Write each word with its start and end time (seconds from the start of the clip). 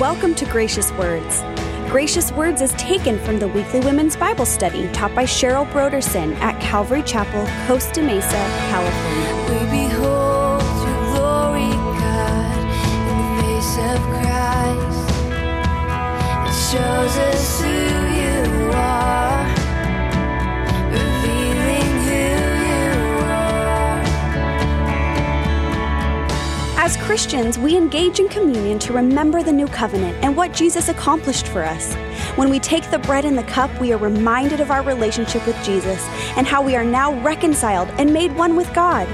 Welcome 0.00 0.34
to 0.36 0.46
Gracious 0.46 0.90
Words. 0.92 1.42
Gracious 1.90 2.32
Words 2.32 2.62
is 2.62 2.72
taken 2.72 3.18
from 3.18 3.38
the 3.38 3.48
weekly 3.48 3.80
women's 3.80 4.16
Bible 4.16 4.46
study 4.46 4.90
taught 4.92 5.14
by 5.14 5.24
Cheryl 5.24 5.70
Brodersen 5.70 6.34
at 6.36 6.58
Calvary 6.62 7.02
Chapel, 7.02 7.46
Costa 7.66 8.02
Mesa, 8.02 8.30
California. 8.70 9.34
We 9.50 9.58
behold 9.82 10.62
your 10.62 10.98
glory, 11.12 11.68
God, 12.00 12.58
in 13.10 13.16
the 13.18 13.42
face 13.42 13.76
of 13.76 14.00
Christ. 14.08 15.08
It 16.48 16.54
shows 16.72 17.14
us 17.18 17.60
who 17.60 17.99
As 26.82 26.96
Christians, 26.96 27.58
we 27.58 27.76
engage 27.76 28.20
in 28.20 28.28
communion 28.30 28.78
to 28.78 28.94
remember 28.94 29.42
the 29.42 29.52
new 29.52 29.66
covenant 29.66 30.16
and 30.24 30.34
what 30.34 30.54
Jesus 30.54 30.88
accomplished 30.88 31.46
for 31.46 31.62
us. 31.62 31.92
When 32.36 32.48
we 32.48 32.58
take 32.58 32.90
the 32.90 32.98
bread 33.00 33.26
and 33.26 33.36
the 33.36 33.42
cup, 33.42 33.70
we 33.82 33.92
are 33.92 33.98
reminded 33.98 34.60
of 34.60 34.70
our 34.70 34.82
relationship 34.82 35.46
with 35.46 35.62
Jesus 35.62 36.02
and 36.38 36.46
how 36.46 36.62
we 36.62 36.76
are 36.76 36.84
now 36.84 37.12
reconciled 37.20 37.90
and 37.98 38.14
made 38.14 38.34
one 38.34 38.56
with 38.56 38.72
God. 38.72 39.06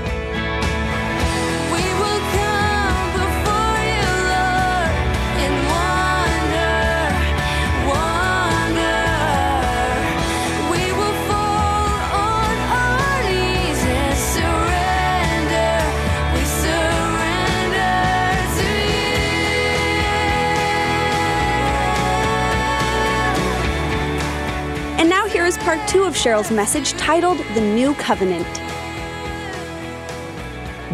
Part 25.67 25.89
two 25.89 26.05
of 26.05 26.15
Cheryl's 26.15 26.53
message 26.53 26.93
titled 26.93 27.39
The 27.55 27.61
New 27.61 27.93
Covenant. 27.95 28.47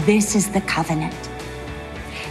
This 0.07 0.35
is 0.35 0.51
the 0.51 0.63
covenant 0.63 1.15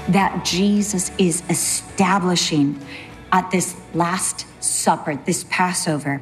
that 0.07 0.43
Jesus 0.43 1.11
is 1.19 1.43
establishing 1.51 2.83
at 3.31 3.51
this 3.51 3.75
Last 3.93 4.47
Supper, 4.59 5.17
this 5.17 5.45
Passover. 5.51 6.19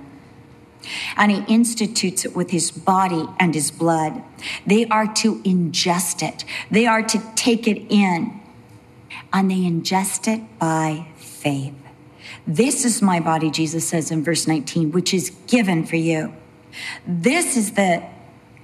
And 1.15 1.31
he 1.31 1.45
institutes 1.47 2.25
it 2.25 2.35
with 2.35 2.49
his 2.49 2.69
body 2.69 3.25
and 3.39 3.55
his 3.55 3.71
blood. 3.71 4.21
They 4.67 4.87
are 4.87 5.07
to 5.13 5.35
ingest 5.43 6.21
it, 6.21 6.43
they 6.69 6.85
are 6.85 7.01
to 7.01 7.23
take 7.35 7.65
it 7.65 7.81
in, 7.87 8.41
and 9.31 9.49
they 9.49 9.61
ingest 9.61 10.27
it 10.27 10.59
by 10.59 11.07
faith. 11.15 11.88
This 12.47 12.85
is 12.85 13.01
my 13.01 13.19
body, 13.19 13.49
Jesus 13.49 13.87
says 13.87 14.11
in 14.11 14.23
verse 14.23 14.47
19, 14.47 14.91
which 14.91 15.13
is 15.13 15.31
given 15.47 15.85
for 15.85 15.95
you. 15.95 16.33
This 17.05 17.57
is 17.57 17.73
the 17.73 18.03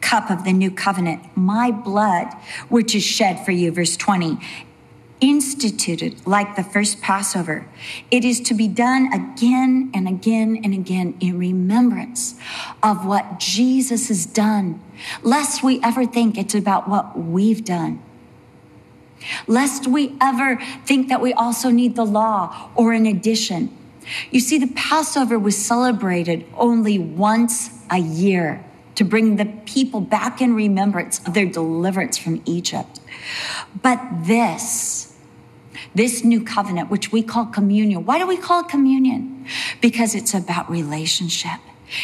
cup 0.02 0.30
of 0.30 0.44
the 0.44 0.54
new 0.54 0.70
covenant, 0.70 1.36
my 1.36 1.72
blood, 1.72 2.28
which 2.70 2.94
is 2.96 3.04
shed 3.04 3.44
for 3.44 3.52
you, 3.52 3.72
verse 3.72 3.98
20. 3.98 4.38
Instituted 5.22 6.28
like 6.28 6.56
the 6.56 6.64
first 6.64 7.02
Passover. 7.02 7.68
It 8.12 8.24
is 8.24 8.40
to 8.42 8.54
be 8.54 8.68
done 8.68 9.12
again 9.14 9.90
and 9.94 10.08
again 10.08 10.60
and 10.64 10.74
again 10.74 11.16
in 11.20 11.40
remembrance 11.40 12.36
of 12.84 13.06
what 13.06 13.40
Jesus 13.40 14.10
has 14.10 14.26
done, 14.26 14.82
lest 15.24 15.64
we 15.64 15.82
ever 15.82 16.06
think 16.06 16.38
it's 16.38 16.54
about 16.54 16.88
what 16.88 17.18
we've 17.18 17.64
done. 17.64 18.02
Lest 19.48 19.88
we 19.88 20.16
ever 20.22 20.60
think 20.86 21.10
that 21.10 21.22
we 21.22 21.34
also 21.34 21.70
need 21.70 21.96
the 21.96 22.06
law 22.06 22.70
or 22.76 22.94
an 22.94 23.06
addition. 23.06 23.76
You 24.32 24.40
see, 24.40 24.58
the 24.58 24.72
Passover 24.76 25.40
was 25.40 25.58
celebrated 25.58 26.46
only 26.56 27.00
once 27.00 27.70
a 27.90 27.98
year 27.98 28.64
to 28.96 29.04
bring 29.04 29.36
the 29.36 29.46
people 29.66 30.00
back 30.00 30.42
in 30.42 30.54
remembrance 30.54 31.26
of 31.28 31.34
their 31.34 31.46
deliverance 31.46 32.18
from 32.18 32.42
Egypt. 32.46 33.00
But 33.82 34.00
this, 34.24 35.18
this 35.94 36.24
new 36.24 36.44
covenant, 36.44 36.90
which 36.90 37.12
we 37.12 37.22
call 37.22 37.46
communion, 37.46 38.06
why 38.06 38.20
do 38.20 38.28
we 38.28 38.38
call 38.38 38.62
it 38.62 38.70
communion? 38.70 39.46
Because 39.82 40.16
it's 40.16 40.34
about 40.34 40.70
relationship. 40.70 41.60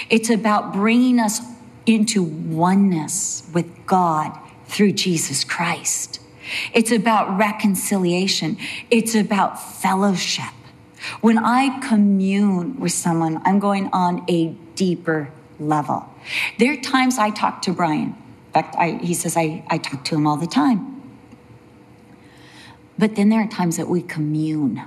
It's 0.10 0.30
about 0.30 0.74
bringing 0.74 1.20
us 1.20 1.42
into 1.86 2.24
oneness 2.24 3.50
with 3.54 3.86
God 3.86 4.38
through 4.66 4.94
Jesus 4.94 5.44
Christ. 5.44 6.20
It's 6.74 6.92
about 6.92 7.38
reconciliation. 7.38 8.58
It's 8.90 9.16
about 9.16 9.62
fellowship. 9.82 10.54
When 11.22 11.38
I 11.38 11.80
commune 11.88 12.80
with 12.80 12.92
someone, 12.92 13.42
I'm 13.46 13.60
going 13.60 13.90
on 13.92 14.24
a 14.28 14.50
deeper 14.76 15.32
level. 15.60 16.08
There 16.60 16.74
are 16.74 16.78
times 16.78 17.18
I 17.18 17.32
talk 17.32 17.62
to 17.64 17.74
Brian. 17.74 18.16
In 18.48 18.54
fact, 18.54 18.76
I, 18.78 19.00
he 19.02 19.14
says 19.14 19.38
I, 19.38 19.64
I 19.70 19.78
talk 19.78 20.04
to 20.06 20.16
him 20.16 20.28
all 20.28 20.38
the 20.38 20.48
time. 20.48 21.02
But 22.98 23.16
then 23.16 23.30
there 23.30 23.42
are 23.42 23.48
times 23.48 23.78
that 23.78 23.88
we 23.88 24.02
commune. 24.02 24.84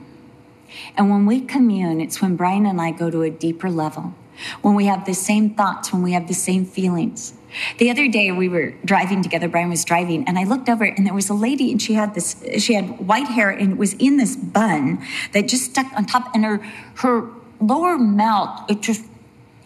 And 0.97 1.11
when 1.11 1.27
we 1.27 1.41
commune, 1.41 2.01
it's 2.01 2.21
when 2.21 2.37
Brian 2.37 2.67
and 2.67 2.81
I 2.81 2.91
go 2.91 3.11
to 3.11 3.23
a 3.23 3.31
deeper 3.31 3.71
level, 3.71 4.15
when 4.63 4.75
we 4.75 4.87
have 4.87 5.05
the 5.05 5.15
same 5.15 5.55
thoughts, 5.55 5.93
when 5.93 6.03
we 6.03 6.13
have 6.13 6.29
the 6.29 6.35
same 6.35 6.65
feelings. 6.65 7.35
The 7.79 7.91
other 7.91 8.09
day 8.09 8.33
we 8.33 8.49
were 8.49 8.75
driving 8.85 9.23
together, 9.23 9.49
Brian 9.49 9.71
was 9.71 9.85
driving, 9.85 10.27
and 10.27 10.39
I 10.39 10.45
looked 10.45 10.69
over 10.69 10.85
and 10.85 11.07
there 11.07 11.15
was 11.15 11.29
a 11.29 11.35
lady 11.35 11.71
and 11.71 11.81
she 11.81 11.95
had 11.95 12.15
this, 12.15 12.43
she 12.59 12.75
had 12.75 13.07
white 13.07 13.29
hair 13.29 13.51
and 13.51 13.73
it 13.73 13.79
was 13.79 13.95
in 13.95 14.17
this 14.17 14.37
bun 14.37 15.05
that 15.33 15.49
just 15.49 15.71
stuck 15.71 15.93
on 15.95 16.07
top 16.07 16.35
and 16.35 16.45
her, 16.45 16.59
her 16.97 17.29
lower 17.61 17.99
mouth, 17.99 18.69
it 18.69 18.81
just, 18.81 19.05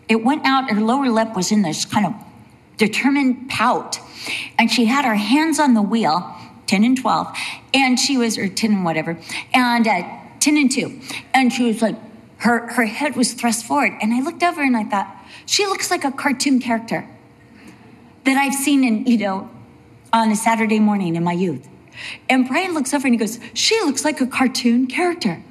it 0.08 0.24
went 0.24 0.44
out, 0.44 0.70
her 0.70 0.80
lower 0.80 1.08
lip 1.08 1.34
was 1.34 1.52
in 1.52 1.62
this 1.62 1.84
kind 1.84 2.06
of 2.06 2.14
determined 2.76 3.48
pout. 3.48 3.98
And 4.58 4.70
she 4.70 4.86
had 4.86 5.04
her 5.04 5.14
hands 5.14 5.58
on 5.58 5.74
the 5.74 5.82
wheel, 5.82 6.34
10 6.66 6.84
and 6.84 6.96
12, 6.96 7.36
and 7.74 7.98
she 7.98 8.16
was, 8.16 8.36
or 8.38 8.48
10 8.48 8.72
and 8.72 8.84
whatever, 8.84 9.18
and 9.54 9.86
uh, 9.86 10.02
10 10.40 10.56
and 10.56 10.70
2. 10.70 11.00
And 11.34 11.52
she 11.52 11.64
was 11.64 11.82
like, 11.82 11.96
her, 12.38 12.68
her 12.68 12.86
head 12.86 13.16
was 13.16 13.32
thrust 13.32 13.64
forward. 13.64 13.94
And 14.00 14.14
I 14.14 14.20
looked 14.20 14.42
over 14.42 14.62
and 14.62 14.76
I 14.76 14.84
thought, 14.84 15.14
she 15.46 15.66
looks 15.66 15.90
like 15.90 16.04
a 16.04 16.12
cartoon 16.12 16.60
character 16.60 17.08
that 18.28 18.36
I've 18.36 18.54
seen 18.54 18.84
in, 18.84 19.06
you 19.06 19.18
know, 19.18 19.50
on 20.12 20.30
a 20.30 20.36
Saturday 20.36 20.78
morning 20.78 21.16
in 21.16 21.24
my 21.24 21.32
youth. 21.32 21.68
And 22.28 22.46
Brian 22.46 22.74
looks 22.74 22.94
over 22.94 23.06
and 23.06 23.14
he 23.14 23.18
goes, 23.18 23.38
She 23.54 23.78
looks 23.80 24.04
like 24.04 24.20
a 24.20 24.26
cartoon 24.26 24.86
character. 24.86 25.42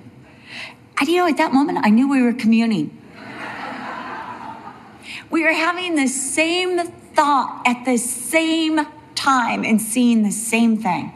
And 1.00 1.10
you 1.10 1.18
know, 1.18 1.28
at 1.28 1.38
that 1.38 1.54
moment, 1.54 1.80
I 1.84 1.90
knew 1.90 2.10
we 2.10 2.22
were 2.22 2.34
communing. 2.34 2.98
we 5.30 5.44
were 5.44 5.54
having 5.54 5.96
the 5.96 6.08
same 6.08 6.80
thought 6.80 7.64
at 7.66 7.86
the 7.86 7.98
same 7.98 8.80
time 9.16 9.64
and 9.64 9.82
seeing 9.82 10.24
the 10.24 10.32
same 10.32 10.78
thing 10.78 11.14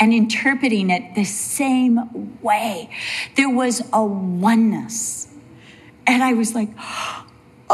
and 0.00 0.12
interpreting 0.12 0.90
it 0.90 1.14
the 1.14 1.24
same 1.24 2.40
way. 2.42 2.90
There 3.36 3.50
was 3.50 3.82
a 3.92 4.04
oneness. 4.04 5.28
And 6.06 6.22
I 6.22 6.34
was 6.34 6.54
like, 6.54 6.68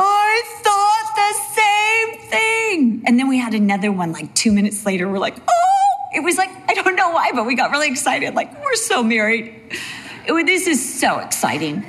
I 0.03 0.43
thought 0.63 1.15
the 1.17 1.33
same 1.61 2.31
thing. 2.31 3.03
And 3.07 3.19
then 3.19 3.29
we 3.29 3.39
had 3.39 3.55
another 3.55 3.93
one 3.93 4.13
like 4.13 4.35
two 4.35 4.53
minutes 4.53 4.87
later. 4.87 5.09
We're 5.09 5.19
like, 5.19 5.37
oh, 5.49 6.11
it 6.15 6.21
was 6.25 6.37
like, 6.39 6.51
I 6.69 6.75
don't 6.75 6.97
know 6.97 7.11
why, 7.11 7.33
but 7.33 7.47
we 7.47 7.55
got 7.55 7.71
really 7.71 7.89
excited. 7.89 8.35
Like, 8.35 8.53
we're 8.65 8.75
so 8.77 9.03
married. 9.03 9.55
It- 10.27 10.47
this 10.47 10.67
is 10.67 11.01
so 11.01 11.19
exciting. 11.19 11.85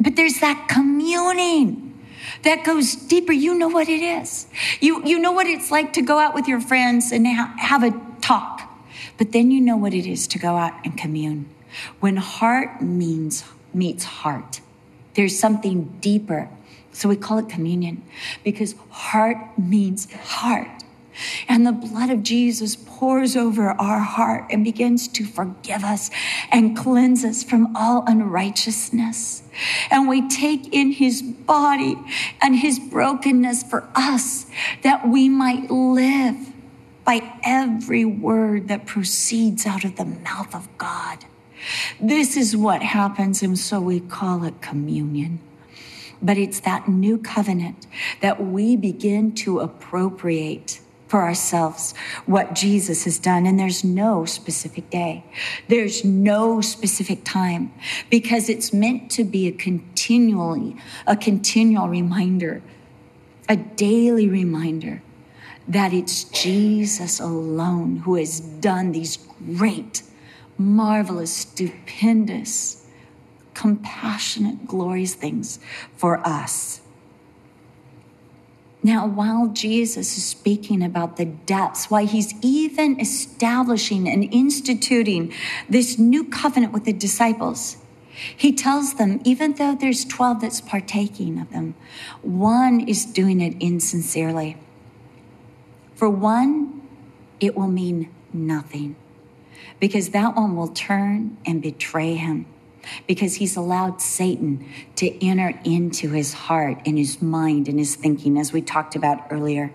But 0.00 0.16
there's 0.16 0.40
that 0.40 0.66
communing 0.68 1.98
that 2.42 2.64
goes 2.64 2.94
deeper. 2.94 3.32
You 3.32 3.54
know 3.54 3.68
what 3.68 3.88
it 3.88 4.02
is. 4.02 4.46
You, 4.80 5.04
you 5.04 5.18
know 5.18 5.32
what 5.32 5.46
it's 5.46 5.70
like 5.70 5.92
to 5.94 6.02
go 6.02 6.18
out 6.18 6.34
with 6.34 6.48
your 6.48 6.60
friends 6.60 7.12
and 7.12 7.26
ha- 7.26 7.54
have 7.58 7.82
a 7.82 7.90
talk. 8.20 8.62
But 9.18 9.32
then 9.32 9.50
you 9.50 9.60
know 9.60 9.76
what 9.76 9.94
it 9.94 10.06
is 10.06 10.26
to 10.28 10.38
go 10.38 10.56
out 10.56 10.72
and 10.84 10.96
commune. 10.96 11.48
When 12.00 12.16
heart 12.16 12.82
means 12.82 13.44
meets 13.74 14.04
heart, 14.04 14.60
there's 15.14 15.38
something 15.38 15.96
deeper. 16.00 16.48
So 16.92 17.08
we 17.08 17.16
call 17.16 17.38
it 17.38 17.48
communion 17.48 18.02
because 18.44 18.74
heart 18.90 19.38
means 19.58 20.12
heart. 20.12 20.68
And 21.48 21.66
the 21.66 21.72
blood 21.72 22.10
of 22.10 22.22
Jesus 22.22 22.76
pours 22.76 23.36
over 23.36 23.70
our 23.70 24.00
heart 24.00 24.46
and 24.50 24.64
begins 24.64 25.08
to 25.08 25.24
forgive 25.24 25.84
us 25.84 26.10
and 26.50 26.76
cleanse 26.76 27.24
us 27.24 27.42
from 27.42 27.76
all 27.76 28.04
unrighteousness. 28.06 29.42
And 29.90 30.08
we 30.08 30.26
take 30.28 30.72
in 30.72 30.92
his 30.92 31.20
body 31.22 31.98
and 32.40 32.56
his 32.56 32.78
brokenness 32.78 33.64
for 33.64 33.88
us 33.94 34.46
that 34.82 35.06
we 35.06 35.28
might 35.28 35.70
live 35.70 36.36
by 37.04 37.38
every 37.44 38.04
word 38.04 38.68
that 38.68 38.86
proceeds 38.86 39.66
out 39.66 39.84
of 39.84 39.96
the 39.96 40.04
mouth 40.04 40.54
of 40.54 40.68
God. 40.78 41.24
This 42.00 42.36
is 42.36 42.56
what 42.56 42.82
happens, 42.82 43.42
and 43.42 43.58
so 43.58 43.80
we 43.80 44.00
call 44.00 44.44
it 44.44 44.60
communion. 44.60 45.40
But 46.22 46.38
it's 46.38 46.60
that 46.60 46.88
new 46.88 47.18
covenant 47.18 47.86
that 48.20 48.42
we 48.42 48.76
begin 48.76 49.34
to 49.36 49.60
appropriate 49.60 50.80
for 51.12 51.20
ourselves 51.20 51.92
what 52.24 52.54
Jesus 52.54 53.04
has 53.04 53.18
done. 53.18 53.44
And 53.44 53.60
there's 53.60 53.84
no 53.84 54.24
specific 54.24 54.88
day. 54.88 55.24
There's 55.68 56.06
no 56.06 56.62
specific 56.62 57.22
time 57.22 57.70
because 58.08 58.48
it's 58.48 58.72
meant 58.72 59.10
to 59.10 59.24
be 59.24 59.46
a 59.46 59.52
continually, 59.52 60.74
a 61.06 61.14
continual 61.14 61.88
reminder, 61.88 62.62
a 63.46 63.56
daily 63.56 64.26
reminder 64.26 65.02
that 65.68 65.92
it's 65.92 66.24
Jesus 66.24 67.20
alone 67.20 67.98
who 67.98 68.14
has 68.14 68.40
done 68.40 68.92
these 68.92 69.18
great, 69.56 70.02
marvelous, 70.56 71.36
stupendous, 71.36 72.81
compassionate, 73.54 74.66
glorious 74.66 75.14
things 75.14 75.58
for 75.96 76.26
us. 76.26 76.80
Now, 78.84 79.06
while 79.06 79.48
Jesus 79.48 80.16
is 80.16 80.24
speaking 80.24 80.82
about 80.82 81.16
the 81.16 81.24
depths, 81.24 81.88
why 81.88 82.04
he's 82.04 82.34
even 82.42 82.98
establishing 83.00 84.08
and 84.08 84.24
instituting 84.34 85.32
this 85.68 85.98
new 85.98 86.24
covenant 86.24 86.72
with 86.72 86.84
the 86.84 86.92
disciples, 86.92 87.76
he 88.36 88.52
tells 88.52 88.94
them, 88.94 89.20
even 89.24 89.54
though 89.54 89.76
there's 89.76 90.04
12 90.04 90.40
that's 90.40 90.60
partaking 90.60 91.38
of 91.38 91.50
them, 91.50 91.76
one 92.22 92.80
is 92.80 93.04
doing 93.04 93.40
it 93.40 93.56
insincerely. 93.60 94.56
For 95.94 96.10
one, 96.10 96.82
it 97.38 97.56
will 97.56 97.68
mean 97.68 98.10
nothing 98.32 98.96
because 99.78 100.10
that 100.10 100.34
one 100.36 100.56
will 100.56 100.68
turn 100.68 101.36
and 101.46 101.62
betray 101.62 102.14
him 102.14 102.46
because 103.06 103.36
he's 103.36 103.56
allowed 103.56 104.00
Satan 104.00 104.66
to 104.96 105.24
enter 105.24 105.58
into 105.64 106.10
his 106.10 106.32
heart 106.34 106.78
and 106.86 106.98
his 106.98 107.22
mind 107.22 107.68
and 107.68 107.78
his 107.78 107.94
thinking, 107.96 108.38
as 108.38 108.52
we 108.52 108.60
talked 108.60 108.96
about 108.96 109.26
earlier. 109.30 109.72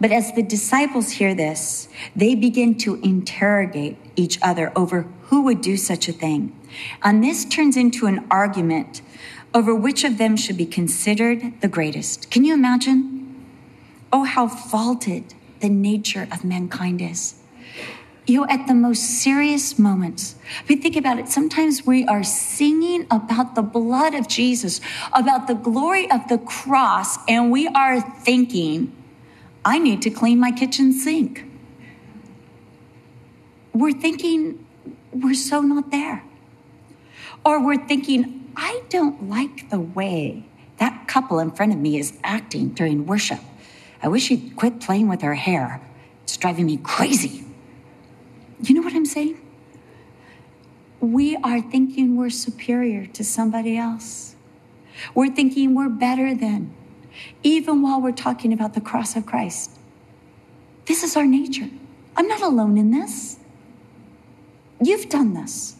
But 0.00 0.12
as 0.12 0.32
the 0.32 0.42
disciples 0.42 1.12
hear 1.12 1.34
this, 1.34 1.88
they 2.16 2.34
begin 2.34 2.76
to 2.78 2.96
interrogate 2.96 3.96
each 4.16 4.38
other 4.42 4.72
over 4.74 5.02
who 5.22 5.42
would 5.42 5.60
do 5.60 5.76
such 5.76 6.08
a 6.08 6.12
thing. 6.12 6.58
And 7.02 7.22
this 7.22 7.44
turns 7.44 7.76
into 7.76 8.06
an 8.06 8.26
argument 8.30 9.02
over 9.52 9.74
which 9.74 10.02
of 10.04 10.18
them 10.18 10.36
should 10.36 10.56
be 10.56 10.66
considered 10.66 11.60
the 11.60 11.68
greatest. 11.68 12.30
Can 12.30 12.44
you 12.44 12.54
imagine? 12.54 13.46
Oh, 14.12 14.24
how 14.24 14.48
faulted 14.48 15.34
the 15.60 15.68
nature 15.68 16.26
of 16.32 16.44
mankind 16.44 17.00
is 17.00 17.36
you 18.26 18.40
know, 18.40 18.46
at 18.48 18.66
the 18.66 18.74
most 18.74 19.02
serious 19.22 19.78
moments. 19.78 20.34
If 20.62 20.70
you 20.70 20.76
think 20.76 20.96
about 20.96 21.18
it, 21.18 21.28
sometimes 21.28 21.86
we 21.86 22.06
are 22.06 22.24
singing 22.24 23.06
about 23.10 23.54
the 23.54 23.62
blood 23.62 24.14
of 24.14 24.28
Jesus, 24.28 24.80
about 25.12 25.46
the 25.46 25.54
glory 25.54 26.10
of 26.10 26.26
the 26.28 26.38
cross, 26.38 27.18
and 27.28 27.52
we 27.52 27.68
are 27.68 28.00
thinking, 28.00 28.92
I 29.64 29.78
need 29.78 30.02
to 30.02 30.10
clean 30.10 30.38
my 30.38 30.52
kitchen 30.52 30.92
sink. 30.92 31.44
We're 33.72 33.92
thinking 33.92 34.64
we're 35.12 35.34
so 35.34 35.60
not 35.60 35.90
there. 35.90 36.24
Or 37.44 37.64
we're 37.64 37.86
thinking, 37.86 38.50
I 38.56 38.82
don't 38.88 39.28
like 39.28 39.68
the 39.68 39.80
way 39.80 40.44
that 40.78 41.06
couple 41.06 41.38
in 41.38 41.50
front 41.50 41.72
of 41.72 41.78
me 41.78 41.98
is 41.98 42.18
acting 42.24 42.70
during 42.70 43.06
worship. 43.06 43.40
I 44.02 44.08
wish 44.08 44.24
she'd 44.24 44.56
quit 44.56 44.80
playing 44.80 45.08
with 45.08 45.22
her 45.22 45.34
hair. 45.34 45.80
It's 46.24 46.36
driving 46.36 46.66
me 46.66 46.78
crazy. 46.78 47.43
You 48.64 48.74
know 48.74 48.80
what 48.80 48.94
I'm 48.94 49.04
saying? 49.04 49.40
We 51.00 51.36
are 51.36 51.60
thinking 51.60 52.16
we're 52.16 52.30
superior 52.30 53.06
to 53.08 53.22
somebody 53.22 53.76
else. 53.76 54.36
We're 55.14 55.34
thinking 55.34 55.74
we're 55.74 55.90
better 55.90 56.34
than, 56.34 56.74
even 57.42 57.82
while 57.82 58.00
we're 58.00 58.12
talking 58.12 58.54
about 58.54 58.72
the 58.72 58.80
cross 58.80 59.16
of 59.16 59.26
Christ. 59.26 59.70
This 60.86 61.02
is 61.02 61.14
our 61.14 61.26
nature. 61.26 61.68
I'm 62.16 62.26
not 62.26 62.40
alone 62.40 62.78
in 62.78 62.90
this. 62.90 63.38
You've 64.80 65.10
done 65.10 65.34
this. 65.34 65.76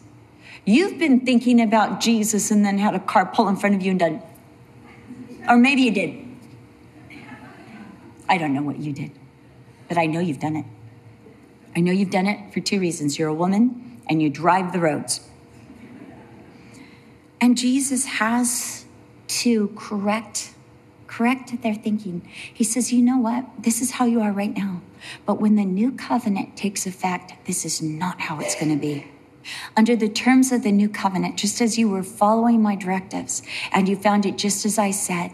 You've 0.63 0.99
been 0.99 1.25
thinking 1.25 1.61
about 1.61 2.01
Jesus 2.01 2.51
and 2.51 2.63
then 2.63 2.77
had 2.77 2.93
a 2.93 2.99
car 2.99 3.25
pull 3.25 3.47
in 3.47 3.55
front 3.55 3.75
of 3.75 3.81
you 3.81 3.91
and 3.91 3.99
done, 3.99 4.21
or 5.49 5.57
maybe 5.57 5.81
you 5.81 5.91
did. 5.91 6.23
I 8.29 8.37
don't 8.37 8.53
know 8.53 8.63
what 8.63 8.77
you 8.77 8.93
did, 8.93 9.11
but 9.87 9.97
I 9.97 10.05
know 10.05 10.19
you've 10.19 10.39
done 10.39 10.55
it. 10.55 10.65
I 11.75 11.81
know 11.81 11.91
you've 11.91 12.09
done 12.09 12.27
it 12.27 12.53
for 12.53 12.59
two 12.59 12.79
reasons 12.79 13.19
you're 13.19 13.27
a 13.29 13.33
woman 13.33 13.99
and 14.07 14.21
you 14.21 14.29
drive 14.29 14.71
the 14.71 14.79
roads. 14.79 15.21
And 17.41 17.57
Jesus 17.57 18.05
has 18.05 18.85
to 19.27 19.67
correct 19.75 20.51
correct 21.07 21.61
their 21.61 21.75
thinking. 21.75 22.27
He 22.53 22.63
says, 22.63 22.91
"You 22.91 23.01
know 23.01 23.17
what? 23.17 23.45
This 23.57 23.81
is 23.81 23.91
how 23.91 24.05
you 24.05 24.19
are 24.21 24.33
right 24.33 24.55
now. 24.55 24.81
But 25.25 25.39
when 25.39 25.55
the 25.55 25.63
new 25.63 25.91
covenant 25.91 26.57
takes 26.57 26.85
effect, 26.85 27.33
this 27.45 27.63
is 27.63 27.81
not 27.81 28.21
how 28.21 28.39
it's 28.39 28.55
going 28.55 28.71
to 28.71 28.77
be." 28.77 29.05
Under 29.77 29.95
the 29.95 30.09
terms 30.09 30.51
of 30.51 30.63
the 30.63 30.71
new 30.71 30.89
covenant, 30.89 31.37
just 31.37 31.61
as 31.61 31.77
you 31.77 31.87
were 31.87 32.03
following 32.03 32.61
my 32.61 32.75
directives 32.75 33.43
and 33.71 33.87
you 33.87 33.95
found 33.95 34.25
it 34.25 34.37
just 34.37 34.65
as 34.65 34.77
I 34.77 34.91
said, 34.91 35.31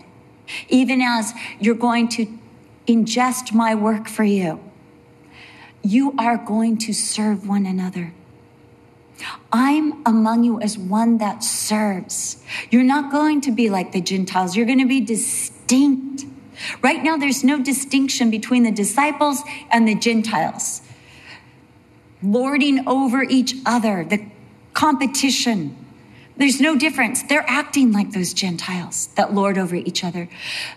even 0.67 1.01
as 1.01 1.33
you're 1.59 1.73
going 1.73 2.09
to 2.09 2.27
ingest 2.87 3.53
my 3.53 3.73
work 3.73 4.07
for 4.07 4.25
you, 4.25 4.59
you 5.83 6.13
are 6.17 6.37
going 6.37 6.77
to 6.79 6.93
serve 6.93 7.47
one 7.47 7.65
another. 7.65 8.13
I'm 9.51 10.05
among 10.05 10.43
you 10.43 10.59
as 10.61 10.77
one 10.77 11.17
that 11.19 11.43
serves. 11.43 12.43
You're 12.69 12.83
not 12.83 13.11
going 13.11 13.41
to 13.41 13.51
be 13.51 13.69
like 13.69 13.91
the 13.91 14.01
Gentiles. 14.01 14.55
You're 14.55 14.65
going 14.65 14.79
to 14.79 14.87
be 14.87 15.01
distinct. 15.01 16.25
Right 16.81 17.03
now, 17.03 17.17
there's 17.17 17.43
no 17.43 17.61
distinction 17.61 18.29
between 18.29 18.63
the 18.63 18.71
disciples 18.71 19.41
and 19.69 19.87
the 19.87 19.95
Gentiles. 19.95 20.81
Lording 22.23 22.87
over 22.87 23.23
each 23.23 23.55
other, 23.65 24.05
the 24.05 24.25
competition, 24.73 25.75
there's 26.41 26.59
no 26.59 26.75
difference. 26.75 27.21
They're 27.21 27.45
acting 27.47 27.91
like 27.91 28.13
those 28.13 28.33
Gentiles 28.33 29.09
that 29.15 29.31
lord 29.31 29.59
over 29.59 29.75
each 29.75 30.03
other. 30.03 30.27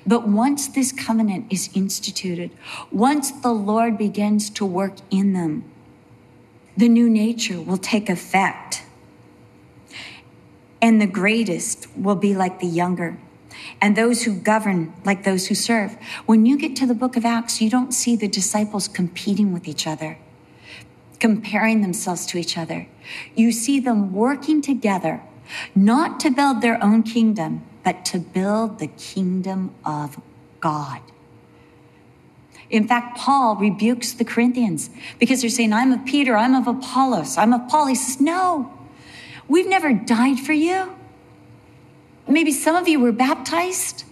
But 0.07 0.29
once 0.29 0.69
this 0.69 0.93
covenant 0.93 1.47
is 1.51 1.71
instituted, 1.75 2.51
once 2.93 3.31
the 3.31 3.53
Lord 3.53 3.97
begins 3.97 4.51
to 4.51 4.67
work 4.67 4.97
in 5.11 5.33
them, 5.33 5.65
the 6.77 6.89
new 6.89 7.09
nature 7.09 7.63
will 7.63 7.79
take 7.79 8.11
effect. 8.11 8.83
And 10.83 11.01
the 11.01 11.07
greatest 11.07 11.89
will 11.97 12.17
be 12.17 12.35
like 12.35 12.61
the 12.61 12.67
younger, 12.67 13.17
and 13.81 13.97
those 13.97 14.25
who 14.25 14.35
govern 14.35 14.93
like 15.03 15.25
those 15.25 15.47
who 15.47 15.55
serve. 15.55 15.97
When 16.27 16.45
you 16.45 16.59
get 16.59 16.77
to 16.77 16.87
the 16.87 16.95
book 16.95 17.17
of 17.17 17.25
Acts, 17.25 17.63
you 17.63 17.71
don't 17.71 17.93
see 17.93 18.17
the 18.17 18.29
disciples 18.29 18.87
competing 18.87 19.51
with 19.55 19.67
each 19.67 19.87
other, 19.87 20.19
comparing 21.21 21.81
themselves 21.81 22.27
to 22.27 22.39
each 22.39 22.59
other. 22.59 22.87
You 23.35 23.51
see 23.51 23.81
them 23.81 24.13
working 24.13 24.61
together 24.61 25.23
not 25.75 26.21
to 26.21 26.31
build 26.31 26.61
their 26.61 26.83
own 26.83 27.03
kingdom, 27.03 27.65
but 27.85 28.05
to 28.07 28.19
build 28.19 28.79
the 28.79 28.87
kingdom 28.87 29.75
of 29.85 30.21
God. 30.61 31.01
In 32.71 32.89
fact, 32.89 33.19
Paul 33.19 33.57
rebukes 33.57 34.13
the 34.13 34.25
Corinthians 34.25 34.91
because 35.19 35.43
they're 35.43 35.51
saying, 35.51 35.73
I'm 35.73 35.93
of 35.93 36.05
Peter, 36.05 36.37
I'm 36.37 36.55
of 36.55 36.67
Apollos, 36.67 37.37
I'm 37.37 37.53
of 37.53 37.69
Paul. 37.69 37.87
He 37.87 37.95
says, 37.95 38.21
No, 38.21 38.73
we've 39.47 39.69
never 39.69 39.93
died 39.93 40.41
for 40.41 40.55
you. 40.55 40.95
Maybe 42.27 42.53
some 42.53 42.75
of 42.75 42.89
you 42.89 43.01
were 43.01 43.13
baptized, 43.13 44.05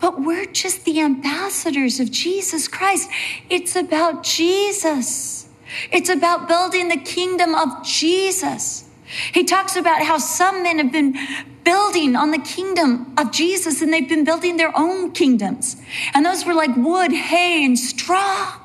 but 0.00 0.22
we're 0.22 0.46
just 0.46 0.84
the 0.84 1.00
ambassadors 1.00 2.00
of 2.00 2.10
Jesus 2.10 2.66
Christ. 2.66 3.10
It's 3.50 3.76
about 3.76 4.24
Jesus, 4.24 5.48
it's 5.92 6.08
about 6.08 6.48
building 6.48 6.88
the 6.88 6.96
kingdom 6.96 7.54
of 7.54 7.84
Jesus. 7.84 8.85
He 9.32 9.44
talks 9.44 9.76
about 9.76 10.02
how 10.02 10.18
some 10.18 10.62
men 10.62 10.78
have 10.78 10.92
been 10.92 11.16
building 11.64 12.16
on 12.16 12.30
the 12.30 12.38
kingdom 12.38 13.12
of 13.16 13.32
Jesus 13.32 13.82
and 13.82 13.92
they've 13.92 14.08
been 14.08 14.24
building 14.24 14.56
their 14.56 14.76
own 14.76 15.12
kingdoms. 15.12 15.76
And 16.14 16.24
those 16.24 16.44
were 16.44 16.54
like 16.54 16.74
wood, 16.76 17.12
hay, 17.12 17.64
and 17.64 17.78
straw. 17.78 18.60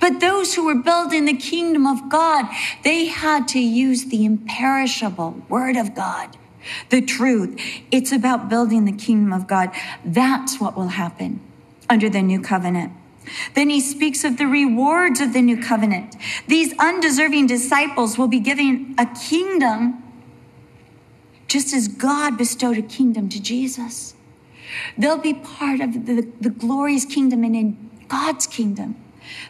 But 0.00 0.20
those 0.20 0.54
who 0.54 0.64
were 0.64 0.76
building 0.76 1.24
the 1.24 1.36
kingdom 1.36 1.86
of 1.86 2.08
God, 2.08 2.46
they 2.84 3.06
had 3.06 3.48
to 3.48 3.58
use 3.58 4.06
the 4.06 4.24
imperishable 4.24 5.42
word 5.48 5.76
of 5.76 5.94
God, 5.94 6.36
the 6.90 7.02
truth. 7.02 7.60
It's 7.90 8.12
about 8.12 8.48
building 8.48 8.84
the 8.84 8.92
kingdom 8.92 9.32
of 9.32 9.46
God. 9.46 9.70
That's 10.04 10.60
what 10.60 10.76
will 10.76 10.88
happen 10.88 11.40
under 11.90 12.08
the 12.08 12.22
new 12.22 12.40
covenant. 12.40 12.92
Then 13.54 13.70
he 13.70 13.80
speaks 13.80 14.24
of 14.24 14.36
the 14.36 14.46
rewards 14.46 15.20
of 15.20 15.32
the 15.32 15.42
new 15.42 15.60
covenant. 15.60 16.16
These 16.46 16.74
undeserving 16.78 17.46
disciples 17.46 18.18
will 18.18 18.28
be 18.28 18.40
given 18.40 18.94
a 18.98 19.06
kingdom 19.06 20.02
just 21.46 21.72
as 21.72 21.88
God 21.88 22.36
bestowed 22.36 22.78
a 22.78 22.82
kingdom 22.82 23.28
to 23.28 23.40
Jesus. 23.40 24.14
They'll 24.98 25.18
be 25.18 25.34
part 25.34 25.80
of 25.80 26.06
the, 26.06 26.28
the 26.40 26.50
glorious 26.50 27.04
kingdom 27.04 27.44
and 27.44 27.54
in 27.54 27.90
God's 28.08 28.46
kingdom. 28.46 28.96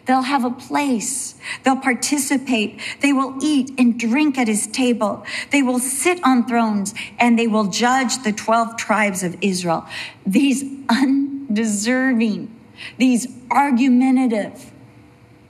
They'll 0.07 0.23
have 0.23 0.45
a 0.45 0.51
place. 0.51 1.35
They'll 1.63 1.77
participate. 1.77 2.81
They 3.01 3.13
will 3.13 3.37
eat 3.43 3.73
and 3.79 3.99
drink 3.99 4.39
at 4.39 4.49
his 4.49 4.67
table. 4.67 5.25
They 5.51 5.63
will 5.63 5.79
sit 5.79 6.23
on 6.23 6.47
thrones 6.47 6.95
and 7.19 7.39
they 7.39 7.47
will 7.47 7.65
judge 7.65 8.23
the 8.23 8.33
12 8.33 8.77
tribes 8.77 9.23
of 9.23 9.37
Israel. 9.41 9.87
These 10.27 10.63
undeserving, 10.89 12.54
these 12.97 13.27
argumentative, 13.51 14.73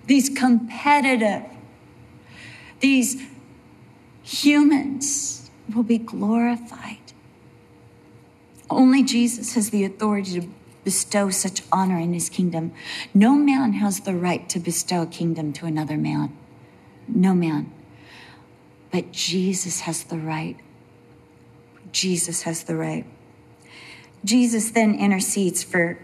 these 0.06 0.28
competitive, 0.28 1.44
these 2.80 3.22
humans 4.22 5.50
will 5.74 5.82
be 5.82 5.98
glorified. 5.98 6.98
Only 8.68 9.02
Jesus 9.02 9.54
has 9.54 9.70
the 9.70 9.84
authority 9.84 10.40
to 10.40 10.48
bestow 10.84 11.30
such 11.30 11.62
honor 11.72 11.98
in 11.98 12.12
his 12.12 12.28
kingdom. 12.28 12.72
No 13.12 13.34
man 13.34 13.74
has 13.74 14.00
the 14.00 14.14
right 14.14 14.48
to 14.50 14.58
bestow 14.58 15.02
a 15.02 15.06
kingdom 15.06 15.52
to 15.54 15.66
another 15.66 15.96
man. 15.96 16.36
No 17.08 17.34
man. 17.34 17.72
But 18.90 19.12
Jesus 19.12 19.80
has 19.80 20.04
the 20.04 20.18
right. 20.18 20.56
Jesus 21.92 22.42
has 22.42 22.64
the 22.64 22.76
right. 22.76 23.06
Jesus 24.24 24.70
then 24.70 24.94
intercedes 24.94 25.62
for 25.62 25.98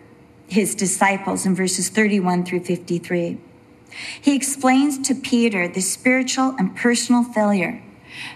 his 0.50 0.74
disciples 0.74 1.46
in 1.46 1.54
verses 1.54 1.88
31 1.88 2.44
through 2.44 2.60
53. 2.60 3.38
He 4.20 4.36
explains 4.36 4.98
to 5.06 5.14
Peter 5.14 5.68
the 5.68 5.80
spiritual 5.80 6.54
and 6.58 6.76
personal 6.76 7.22
failure 7.22 7.82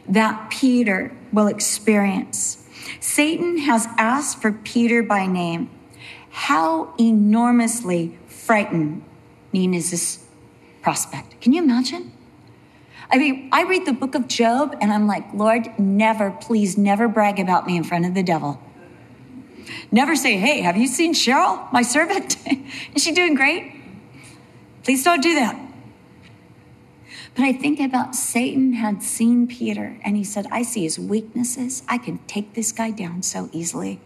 that 0.09 0.51
Peter 0.51 1.15
will 1.33 1.49
experience. 1.49 2.65
Satan 3.01 3.59
has 3.59 3.87
asked 3.99 4.41
for 4.41 4.53
Peter 4.53 5.03
by 5.03 5.27
name 5.27 5.71
how 6.31 6.95
enormously 6.99 8.17
frightening 8.27 9.03
is 9.53 9.91
this 9.91 10.25
prospect. 10.83 11.41
Can 11.41 11.53
you 11.53 11.63
imagine? 11.63 12.13
I 13.11 13.19
mean, 13.19 13.49
I 13.53 13.65
read 13.65 13.87
the 13.87 13.93
book 13.93 14.15
of 14.15 14.29
Job 14.29 14.77
and 14.81 14.93
I'm 14.93 15.07
like, 15.07 15.33
Lord, 15.35 15.69
never, 15.79 16.31
please 16.31 16.77
never 16.79 17.07
brag 17.09 17.39
about 17.39 17.67
me 17.67 17.77
in 17.77 17.85
front 17.85 18.07
of 18.07 18.15
the 18.15 18.23
devil. 18.23 18.61
Never 19.91 20.17
say, 20.17 20.37
hey, 20.37 20.61
have 20.61 20.77
you 20.77 20.87
seen 20.87 21.15
Cheryl, 21.15 21.73
my 21.73 21.83
servant? 21.83 22.37
Is 22.95 23.03
she 23.03 23.13
doing 23.13 23.35
great? 23.35 23.73
Please 24.83 25.03
don't 25.03 25.23
do 25.23 25.35
that. 25.35 25.59
But 27.35 27.45
I 27.45 27.53
think 27.53 27.81
about 27.81 28.15
Satan 28.15 28.75
had 28.75 29.03
seen 29.03 29.49
Peter 29.49 29.99
and 30.05 30.17
he 30.17 30.23
said, 30.25 30.47
I 30.53 30.63
see 30.63 30.85
his 30.85 30.99
weaknesses. 30.99 31.83
I 31.89 31.99
can 31.99 32.19
take 32.27 32.55
this 32.55 32.71
guy 32.71 32.91
down 32.91 33.23
so 33.23 33.49
easily. 33.53 34.01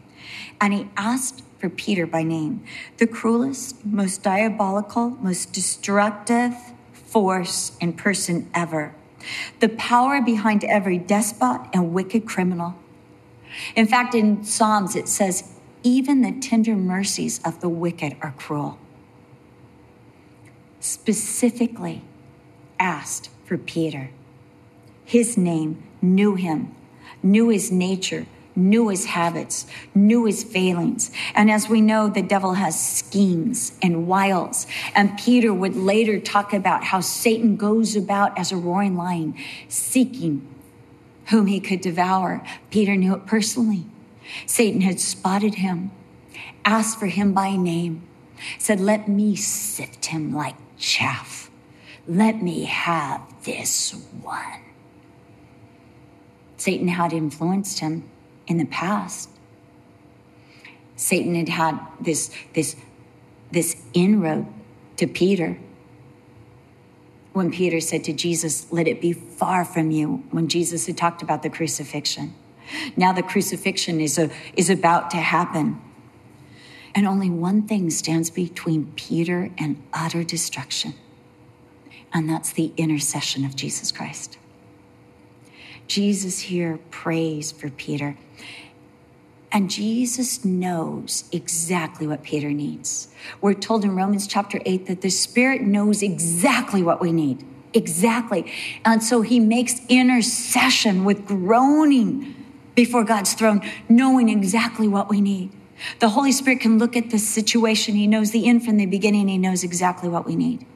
And 0.61 0.73
he 0.73 0.89
asked 0.97 1.43
for 1.59 1.69
Peter 1.69 2.07
by 2.07 2.23
name, 2.23 2.65
the 2.99 3.07
cruelest, 3.07 3.85
most 3.85 4.23
diabolical, 4.23 5.11
most 5.11 5.53
destructive 5.53 6.55
force 6.93 7.73
and 7.81 7.97
person 7.99 8.49
ever, 8.55 8.95
the 9.61 9.69
power 9.69 10.23
behind 10.23 10.65
every 10.65 10.99
despot 10.99 11.63
and 11.73 11.93
wicked 11.93 12.27
criminal. 12.27 12.77
In 13.75 13.87
fact, 13.87 14.15
in 14.15 14.45
Psalms, 14.45 14.97
it 14.97 15.09
says, 15.09 15.53
even 15.83 16.23
the 16.23 16.33
tender 16.33 16.77
mercies 16.77 17.41
of 17.45 17.61
the 17.61 17.69
wicked 17.69 18.17
are 18.21 18.35
cruel. 18.37 18.79
Specifically 20.81 22.03
asked 22.79 23.31
for 23.45 23.57
Peter. 23.57 24.11
His 25.05 25.37
name 25.37 25.83
knew 26.03 26.35
him, 26.35 26.75
knew 27.23 27.49
his 27.49 27.73
nature, 27.73 28.27
knew 28.55 28.89
his 28.89 29.07
habits, 29.07 29.67
knew 29.95 30.27
his 30.27 30.43
failings. 30.43 31.11
And 31.35 31.51
as 31.51 31.69
we 31.69 31.81
know, 31.81 32.09
the 32.09 32.23
devil 32.23 32.55
has 32.55 32.79
schemes 32.79 33.73
and 33.81 34.07
wiles. 34.07 34.67
And 34.95 35.17
Peter 35.19 35.55
would 35.55 35.77
later 35.77 36.19
talk 36.19 36.53
about 36.53 36.85
how 36.85 37.01
Satan 37.01 37.57
goes 37.57 37.97
about 37.97 38.37
as 38.39 38.53
a 38.53 38.57
roaring 38.57 38.97
lion, 38.97 39.35
seeking 39.69 40.47
whom 41.31 41.47
he 41.47 41.61
could 41.61 41.81
devour. 41.81 42.43
Peter 42.71 42.97
knew 42.97 43.15
it 43.15 43.27
personally. 43.27 43.87
Satan 44.47 44.81
had 44.81 45.01
spotted 45.01 45.57
him, 45.57 45.91
asked 46.65 46.99
for 46.99 47.07
him 47.07 47.33
by 47.33 47.57
name, 47.57 48.07
said, 48.59 48.81
Let 48.81 49.09
me 49.09 49.37
sift 49.37 50.07
him 50.07 50.35
like 50.35 50.57
chaff. 50.79 51.51
Let 52.07 52.43
me 52.43 52.65
have 52.65 53.21
this 53.45 53.93
one. 54.23 54.63
Satan 56.57 56.89
had 56.89 57.13
influenced 57.13 57.81
him 57.81 58.09
in 58.47 58.59
the 58.59 58.65
past. 58.67 59.31
Satan 60.97 61.35
had 61.35 61.49
had 61.49 61.79
this, 62.01 62.31
this, 62.55 62.77
this 63.53 63.77
inroad 63.95 64.47
to 64.97 65.07
Peter 65.07 65.59
when 67.39 67.53
Peter 67.53 67.81
said 67.81 68.03
to 68.03 68.13
Jesus, 68.13 68.67
Let 68.73 68.89
it 68.89 69.01
be 69.01 69.13
far 69.13 69.65
from 69.65 69.93
you, 69.93 70.25
when 70.33 70.49
Jesus 70.49 70.87
had 70.87 70.99
talked 70.99 71.23
about 71.23 71.45
the 71.45 71.49
crucifixion. 71.49 72.35
Now 72.97 73.13
the 73.13 73.23
crucifixion 73.23 74.01
is, 74.01 74.19
a, 74.19 74.29
is 74.57 74.69
about 74.69 75.13
to 75.13 75.19
happen. 75.19 75.81
And 76.97 77.07
only 77.07 77.31
one 77.31 77.63
thing 77.63 77.91
stands 77.91 78.29
between 78.29 78.93
Peter 78.97 79.51
and 79.57 79.81
utter 79.93 80.25
destruction, 80.25 80.95
and 82.13 82.29
that's 82.29 82.53
the 82.53 82.73
intercession 82.77 83.45
of 83.45 83.55
Jesus 83.55 83.93
Christ. 83.93 84.37
Jesus 85.87 86.41
here 86.41 86.81
prays 86.91 87.53
for 87.53 87.71
Peter. 87.71 88.17
And 89.51 89.71
Jesus 89.71 90.45
knows 90.45 91.25
exactly 91.33 92.07
what 92.07 92.23
Peter 92.23 92.51
needs. 92.51 93.09
We're 93.41 93.55
told 93.55 93.85
in 93.85 93.97
Romans 93.97 94.27
chapter 94.27 94.61
8 94.67 94.87
that 94.87 95.01
the 95.01 95.11
Spirit 95.11 95.63
knows 95.63 96.03
exactly 96.03 96.83
what 96.83 97.01
we 97.01 97.13
need. 97.13 97.45
Exactly. 97.73 98.53
And 98.85 99.03
so 99.03 99.23
he 99.23 99.41
makes 99.41 99.81
intercession 99.89 101.05
with 101.05 101.27
groaning 101.27 102.35
before 102.75 103.05
God's 103.05 103.35
throne, 103.35 103.61
knowing 103.89 104.29
exactly 104.29 104.87
what 104.87 105.09
we 105.09 105.21
need. 105.21 105.51
The 106.01 106.11
Holy 106.11 106.33
Spirit 106.33 106.61
can 106.61 106.79
look 106.79 106.97
at 106.97 107.11
the 107.11 107.19
situation. 107.19 107.95
He 107.95 108.07
knows 108.07 108.33
the 108.33 108.47
end 108.47 108.65
from 108.65 108.77
the 108.77 108.87
beginning. 108.87 109.29
He 109.29 109.39
knows 109.39 109.65
exactly 109.65 110.09
what 110.09 110.27
we 110.27 110.37
need. 110.37 110.67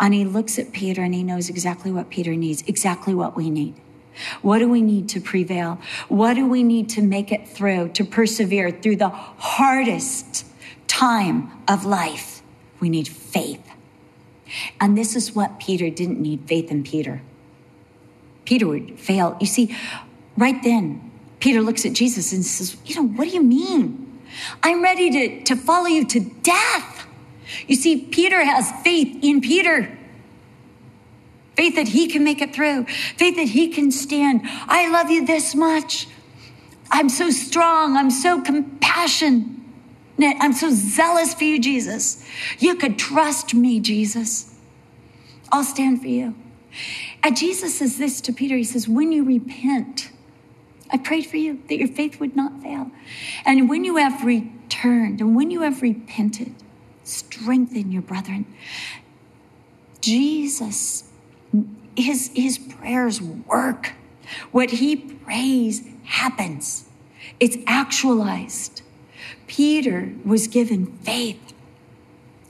And 0.00 0.14
he 0.14 0.24
looks 0.24 0.58
at 0.58 0.72
Peter 0.72 1.02
and 1.02 1.14
he 1.14 1.22
knows 1.22 1.48
exactly 1.48 1.90
what 1.90 2.08
Peter 2.08 2.34
needs, 2.34 2.62
exactly 2.66 3.14
what 3.14 3.36
we 3.36 3.50
need. 3.50 3.74
What 4.42 4.58
do 4.58 4.68
we 4.68 4.82
need 4.82 5.08
to 5.10 5.20
prevail? 5.20 5.80
What 6.08 6.34
do 6.34 6.46
we 6.46 6.62
need 6.62 6.88
to 6.90 7.02
make 7.02 7.32
it 7.32 7.48
through, 7.48 7.90
to 7.90 8.04
persevere 8.04 8.70
through 8.70 8.96
the 8.96 9.08
hardest 9.08 10.46
time 10.86 11.50
of 11.66 11.84
life? 11.84 12.42
We 12.80 12.88
need 12.88 13.08
faith. 13.08 13.62
And 14.80 14.96
this 14.96 15.14
is 15.14 15.34
what 15.34 15.60
Peter 15.60 15.90
didn't 15.90 16.20
need 16.20 16.42
faith 16.46 16.70
in 16.70 16.82
Peter. 16.82 17.22
Peter 18.44 18.66
would 18.66 18.98
fail. 18.98 19.36
You 19.40 19.46
see, 19.46 19.76
right 20.36 20.62
then, 20.62 21.10
Peter 21.40 21.60
looks 21.60 21.84
at 21.84 21.92
Jesus 21.92 22.32
and 22.32 22.44
says, 22.44 22.76
You 22.86 22.96
know, 22.96 23.08
what 23.08 23.28
do 23.28 23.34
you 23.34 23.42
mean? 23.42 24.20
I'm 24.62 24.82
ready 24.82 25.10
to, 25.10 25.44
to 25.44 25.56
follow 25.56 25.86
you 25.86 26.06
to 26.06 26.20
death. 26.20 27.06
You 27.66 27.76
see, 27.76 28.06
Peter 28.06 28.44
has 28.44 28.70
faith 28.82 29.18
in 29.22 29.40
Peter 29.40 29.97
faith 31.58 31.74
that 31.74 31.88
he 31.88 32.06
can 32.06 32.22
make 32.22 32.40
it 32.40 32.54
through, 32.54 32.84
faith 33.16 33.34
that 33.34 33.48
he 33.48 33.66
can 33.66 33.90
stand. 33.90 34.40
I 34.44 34.88
love 34.88 35.10
you 35.10 35.26
this 35.26 35.56
much. 35.56 36.06
I'm 36.88 37.08
so 37.08 37.30
strong. 37.30 37.96
I'm 37.96 38.12
so 38.12 38.40
compassionate. 38.40 39.48
I'm 40.20 40.52
so 40.52 40.70
zealous 40.70 41.34
for 41.34 41.42
you, 41.42 41.58
Jesus. 41.60 42.24
You 42.60 42.76
could 42.76 42.96
trust 42.96 43.54
me, 43.54 43.80
Jesus. 43.80 44.56
I'll 45.50 45.64
stand 45.64 46.00
for 46.00 46.06
you. 46.06 46.36
And 47.24 47.36
Jesus 47.36 47.76
says 47.76 47.98
this 47.98 48.20
to 48.20 48.32
Peter 48.32 48.56
He 48.56 48.62
says, 48.62 48.86
When 48.88 49.10
you 49.10 49.24
repent, 49.24 50.12
I 50.92 50.96
prayed 50.98 51.26
for 51.26 51.38
you 51.38 51.60
that 51.68 51.76
your 51.76 51.88
faith 51.88 52.20
would 52.20 52.36
not 52.36 52.62
fail. 52.62 52.92
And 53.44 53.68
when 53.68 53.82
you 53.82 53.96
have 53.96 54.24
returned 54.24 55.20
and 55.20 55.34
when 55.34 55.50
you 55.50 55.62
have 55.62 55.82
repented, 55.82 56.54
strengthen 57.02 57.90
your 57.90 58.02
brethren. 58.02 58.46
Jesus 60.00 61.07
his, 61.96 62.30
his 62.34 62.58
prayers 62.58 63.20
work. 63.20 63.92
What 64.52 64.70
he 64.70 64.96
prays 64.96 65.82
happens. 66.04 66.88
It's 67.40 67.56
actualized. 67.66 68.82
Peter 69.46 70.14
was 70.24 70.46
given 70.46 70.86
faith. 70.98 71.52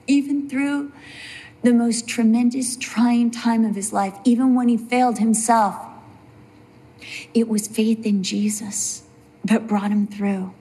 Even 0.07 0.49
through 0.49 0.93
the 1.62 1.73
most 1.73 2.09
tremendous, 2.09 2.76
trying 2.76 3.31
time 3.31 3.64
of 3.64 3.75
his 3.75 3.93
life, 3.93 4.14
even 4.25 4.55
when 4.55 4.69
he 4.69 4.76
failed 4.76 5.19
himself, 5.19 5.76
it 7.35 7.49
was 7.49 7.67
faith 7.69 8.05
in 8.07 8.23
Jesus 8.23 9.05
that 9.45 9.67
brought 9.67 9.90
him 9.90 10.07
through. 10.07 10.52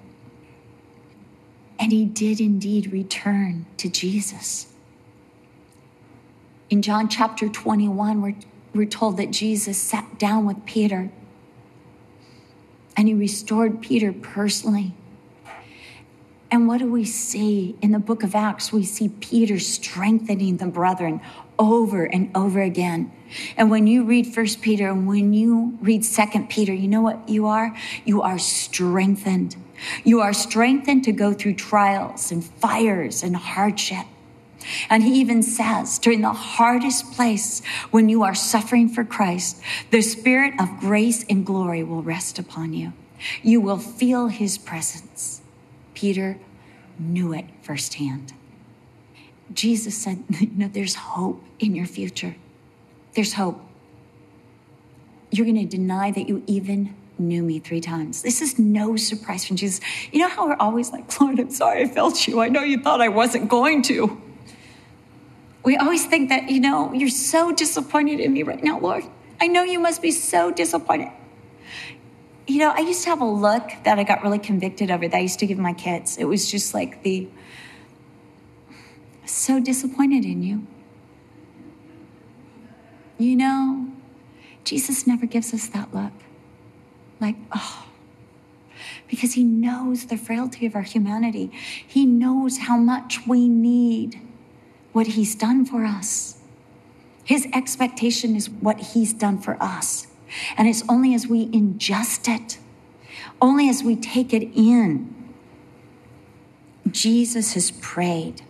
And 1.80 1.92
he 1.92 2.06
did 2.06 2.40
indeed 2.40 2.92
return 2.92 3.66
to 3.78 3.90
Jesus. 3.90 4.68
In 6.70 6.82
John 6.82 7.08
chapter 7.08 7.48
21, 7.48 8.22
we're 8.22 8.36
we're 8.78 8.86
told 8.86 9.18
that 9.18 9.32
Jesus 9.32 9.78
sat 9.78 10.20
down 10.20 10.46
with 10.46 10.66
Peter 10.66 11.10
and 12.96 13.08
he 13.08 13.14
restored 13.14 13.82
Peter 13.82 14.14
personally. 14.14 14.94
And 16.50 16.68
what 16.68 16.78
do 16.78 16.90
we 16.90 17.04
see 17.04 17.76
in 17.82 17.92
the 17.92 18.00
book 18.00 18.24
of 18.24 18.34
Acts? 18.36 18.72
We 18.72 18.84
see 18.84 19.10
Peter 19.10 19.60
strengthening 19.60 20.58
the 20.58 20.68
brethren 20.68 21.20
over 21.60 22.06
and 22.06 22.30
over 22.36 22.62
again. 22.62 23.12
And 23.58 23.70
when 23.70 23.88
you 23.88 24.06
read 24.06 24.28
First 24.28 24.62
Peter 24.62 24.90
and 24.90 25.08
when 25.08 25.34
you 25.34 25.78
read 25.82 26.06
Second 26.06 26.50
Peter, 26.50 26.74
you 26.74 26.88
know 26.88 27.02
what 27.02 27.28
you 27.28 27.48
are? 27.48 27.76
You 28.06 28.22
are 28.22 28.40
strengthened. 28.40 29.56
You 30.04 30.22
are 30.22 30.34
strengthened 30.34 31.04
to 31.04 31.12
go 31.12 31.34
through 31.34 31.56
trials 31.56 32.32
and 32.32 32.44
fires 32.44 33.24
and 33.24 33.36
hardship. 33.36 34.06
And 34.90 35.04
he 35.04 35.20
even 35.20 35.44
says, 35.44 36.00
during 36.00 36.22
the 36.22 36.34
hardest 36.34 37.12
place 37.14 37.62
when 37.92 38.10
you 38.10 38.24
are 38.24 38.36
suffering 38.36 38.90
for 38.90 39.04
Christ, 39.04 39.62
the 39.92 40.02
spirit 40.02 40.54
of 40.60 40.80
grace 40.80 41.26
and 41.30 41.46
glory 41.46 41.84
will 41.84 42.04
rest 42.04 42.40
upon 42.40 42.74
you. 42.74 42.94
You 43.42 43.62
will 43.62 43.78
feel 43.78 44.28
his 44.28 44.58
presence. 44.58 45.42
Peter 45.94 46.38
knew 47.00 47.34
it 47.34 47.46
firsthand. 47.62 48.34
Jesus 49.54 49.98
said, 49.98 50.24
You 50.40 50.52
know, 50.56 50.68
there's 50.68 50.96
hope 50.96 51.44
in 51.60 51.76
your 51.76 51.86
future. 51.86 52.36
There's 53.14 53.34
hope. 53.34 53.62
You're 55.32 55.46
going 55.46 55.68
to 55.68 55.78
deny 55.78 56.12
that 56.12 56.28
you 56.28 56.44
even 56.48 56.96
knew 57.20 57.44
me 57.44 57.60
three 57.60 57.82
times. 57.82 58.22
This 58.22 58.42
is 58.42 58.60
no 58.60 58.96
surprise 58.96 59.46
from 59.46 59.56
Jesus. 59.56 59.82
You 60.12 60.20
know 60.20 60.30
how 60.30 60.48
we're 60.48 60.58
always 60.60 60.92
like, 60.92 61.20
Lord, 61.20 61.40
I'm 61.40 61.50
sorry 61.50 61.82
I 61.84 61.88
failed 61.88 62.28
you. 62.28 62.40
I 62.40 62.50
know 62.50 62.62
you 62.62 62.82
thought 62.82 63.02
I 63.02 63.10
wasn't 63.10 63.50
going 63.50 63.82
to. 63.84 64.22
We 65.68 65.76
always 65.76 66.06
think 66.06 66.30
that, 66.30 66.50
you 66.50 66.62
know, 66.62 66.94
you're 66.94 67.10
so 67.10 67.52
disappointed 67.52 68.22
in 68.22 68.32
me 68.32 68.42
right 68.44 68.64
now, 68.64 68.80
Lord. 68.80 69.04
I 69.42 69.48
know 69.48 69.64
you 69.64 69.80
must 69.80 70.02
be 70.02 70.12
so 70.12 70.50
disappointed. 70.50 71.12
You 72.48 72.60
know, 72.60 72.70
I 72.74 72.80
used 72.80 73.04
to 73.04 73.10
have 73.10 73.20
a 73.20 73.26
look 73.26 73.72
that 73.84 74.00
I 74.00 74.06
got 74.06 74.24
really 74.24 74.40
convicted 74.40 74.90
over 74.90 75.10
that 75.10 75.18
I 75.18 75.20
used 75.20 75.40
to 75.40 75.46
give 75.46 75.58
my 75.58 75.74
kids. 75.74 76.16
It 76.18 76.24
was 76.24 76.50
just 76.50 76.74
like 76.74 77.04
the, 77.04 77.28
so 79.26 79.60
disappointed 79.60 80.24
in 80.24 80.42
you. 80.42 80.66
You 83.18 83.36
know, 83.36 83.88
Jesus 84.64 85.06
never 85.06 85.26
gives 85.26 85.54
us 85.54 85.68
that 85.68 85.94
look. 85.94 86.14
Like, 87.20 87.36
oh, 87.54 87.88
because 89.10 89.34
he 89.34 89.44
knows 89.44 90.06
the 90.06 90.16
frailty 90.16 90.66
of 90.66 90.76
our 90.76 90.82
humanity. 90.84 91.52
He 91.86 92.06
knows 92.06 92.60
how 92.60 92.78
much 92.78 93.28
we 93.28 93.50
need 93.50 94.22
what 94.94 95.08
he's 95.08 95.36
done 95.36 95.66
for 95.66 95.86
us. 95.86 96.38
His 97.24 97.46
expectation 97.54 98.36
is 98.36 98.50
what 98.50 98.80
he's 98.80 99.14
done 99.14 99.40
for 99.40 99.62
us. 99.62 100.08
And 100.58 100.68
it's 100.68 100.84
only 100.88 101.14
as 101.14 101.28
we 101.28 101.48
ingest 101.48 102.34
it, 102.34 102.58
only 103.42 103.70
as 103.70 103.84
we 103.84 103.96
take 103.96 104.34
it 104.34 104.44
in. 104.58 105.14
Jesus 106.90 107.54
has 107.54 107.72
prayed 107.72 108.44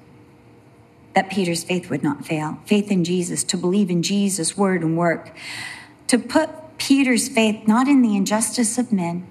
that 1.15 1.31
Peter's 1.31 1.63
faith 1.63 1.89
would 1.89 2.03
not 2.03 2.25
fail. 2.25 2.59
Faith 2.65 2.91
in 2.91 3.03
Jesus, 3.03 3.43
to 3.45 3.57
believe 3.57 3.89
in 3.89 4.03
Jesus' 4.03 4.55
word 4.55 4.83
and 4.83 4.95
work. 4.95 5.35
To 6.07 6.19
put 6.19 6.77
Peter's 6.77 7.27
faith 7.27 7.67
not 7.67 7.87
in 7.87 8.03
the 8.03 8.15
injustice 8.15 8.77
of 8.77 8.91
men, 8.91 9.25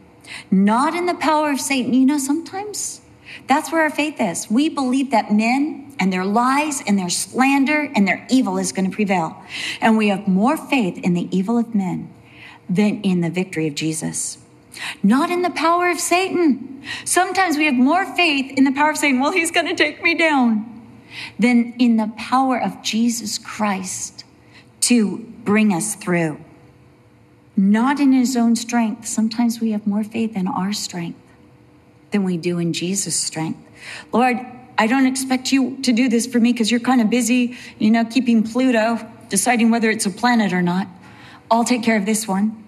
not 0.51 0.95
in 0.95 1.07
the 1.07 1.15
power 1.15 1.53
of 1.53 1.61
Satan. 1.61 1.95
You 1.95 2.05
know, 2.05 2.19
sometimes 2.19 3.01
that's 3.47 3.71
where 3.71 3.83
our 3.83 3.91
faith 3.91 4.21
is. 4.21 4.51
We 4.51 4.69
believe 4.69 5.13
that 5.13 5.33
men 5.33 5.86
and 5.99 6.12
their 6.12 6.25
lies 6.25 6.83
and 6.87 6.99
their 6.99 7.09
slander 7.09 7.91
and 7.95 8.07
their 8.07 8.26
evil 8.31 8.59
is 8.59 8.73
going 8.73 8.91
to 8.91 8.95
prevail. 8.95 9.43
And 9.81 9.97
we 9.97 10.09
have 10.09 10.29
more 10.29 10.57
faith 10.57 10.99
in 10.99 11.15
the 11.15 11.29
evil 11.37 11.59
of 11.59 11.75
men 11.75 12.12
than 12.69 13.00
in 13.03 13.21
the 13.21 13.31
victory 13.31 13.67
of 13.67 13.75
Jesus. 13.75 14.38
Not 15.03 15.31
in 15.31 15.43
the 15.43 15.50
power 15.50 15.91
of 15.91 15.99
Satan. 15.99 16.83
Sometimes 17.05 17.57
we 17.57 17.65
have 17.65 17.75
more 17.75 18.05
faith 18.05 18.53
in 18.57 18.65
the 18.65 18.73
power 18.73 18.91
of 18.91 18.99
Satan. 18.99 19.21
Well, 19.21 19.33
he's 19.33 19.50
going 19.50 19.67
to 19.67 19.75
take 19.75 20.03
me 20.03 20.15
down. 20.15 20.73
Than 21.38 21.73
in 21.79 21.97
the 21.97 22.12
power 22.19 22.61
of 22.61 22.83
Jesus 22.83 23.38
Christ 23.38 24.25
to 24.83 25.19
bring 25.45 25.73
us 25.73 25.95
through. 25.95 26.38
Not 27.57 28.00
in 28.00 28.12
his 28.12 28.37
own 28.37 28.55
strength. 28.55 29.07
Sometimes 29.07 29.61
we 29.61 29.71
have 29.71 29.87
more 29.87 30.05
faith 30.05 30.37
in 30.37 30.47
our 30.47 30.75
strength 30.75 31.19
than 32.11 32.23
we 32.23 32.37
do 32.37 32.59
in 32.59 32.75
Jesus' 32.75 33.17
strength. 33.17 33.59
Lord, 34.12 34.38
I 34.78 34.87
don't 34.87 35.06
expect 35.06 35.52
you 35.52 35.78
to 35.83 35.92
do 35.92 36.09
this 36.09 36.26
for 36.26 36.38
me 36.38 36.52
because 36.52 36.71
you're 36.71 36.80
kind 36.80 37.00
of 37.00 37.09
busy, 37.09 37.56
you 37.78 37.90
know, 37.90 38.04
keeping 38.04 38.42
Pluto, 38.42 38.99
deciding 39.28 39.71
whether 39.71 39.90
it's 39.90 40.07
a 40.07 40.11
planet 40.11 40.53
or 40.53 40.62
not. 40.62 40.87
I'll 41.51 41.64
take 41.64 41.83
care 41.83 41.96
of 41.96 42.07
this 42.07 42.29
one. 42.29 42.62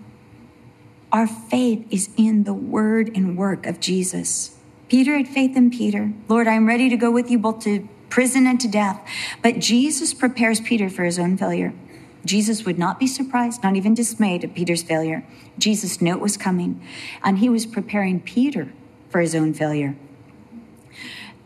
Our 1.13 1.27
faith 1.27 1.87
is 1.91 2.11
in 2.17 2.45
the 2.45 2.55
word 2.55 3.11
and 3.15 3.37
work 3.37 3.67
of 3.67 3.81
Jesus. 3.81 4.57
Peter 4.89 5.17
had 5.17 5.29
faith 5.29 5.57
in 5.57 5.71
Peter. 5.71 6.13
Lord, 6.29 6.47
I'm 6.47 6.67
ready 6.67 6.89
to 6.89 6.97
go 6.97 7.11
with 7.11 7.31
you 7.31 7.39
both 7.39 7.63
to 7.65 7.89
prison 8.09 8.47
and 8.47 8.61
to 8.61 8.69
death. 8.69 9.01
But 9.43 9.59
Jesus 9.59 10.15
prepares 10.15 10.61
Peter 10.61 10.89
for 10.89 11.05
his 11.05 11.19
own 11.19 11.37
failure. 11.37 11.75
Jesus 12.25 12.65
would 12.65 12.79
not 12.79 12.99
be 12.99 13.07
surprised, 13.07 13.63
not 13.63 13.77
even 13.77 13.95
dismayed 13.95 14.45
at 14.45 14.55
Peter's 14.55 14.83
failure. 14.83 15.25
Jesus 15.59 16.01
knew 16.01 16.13
it 16.13 16.21
was 16.21 16.37
coming, 16.37 16.81
and 17.23 17.39
he 17.39 17.49
was 17.49 17.65
preparing 17.65 18.21
Peter 18.21 18.73
for 19.11 19.21
his 19.21 19.35
own 19.35 19.55
failure. 19.55 19.97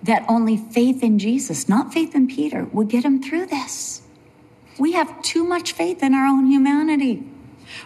That 0.02 0.24
only 0.28 0.56
faith 0.56 1.02
in 1.02 1.18
Jesus, 1.18 1.68
not 1.68 1.92
faith 1.92 2.14
in 2.14 2.26
Peter, 2.26 2.64
would 2.72 2.88
get 2.88 3.04
him 3.04 3.22
through 3.22 3.46
this. 3.46 4.02
We 4.78 4.92
have 4.92 5.22
too 5.22 5.44
much 5.44 5.72
faith 5.72 6.02
in 6.02 6.14
our 6.14 6.26
own 6.26 6.46
humanity. 6.46 7.22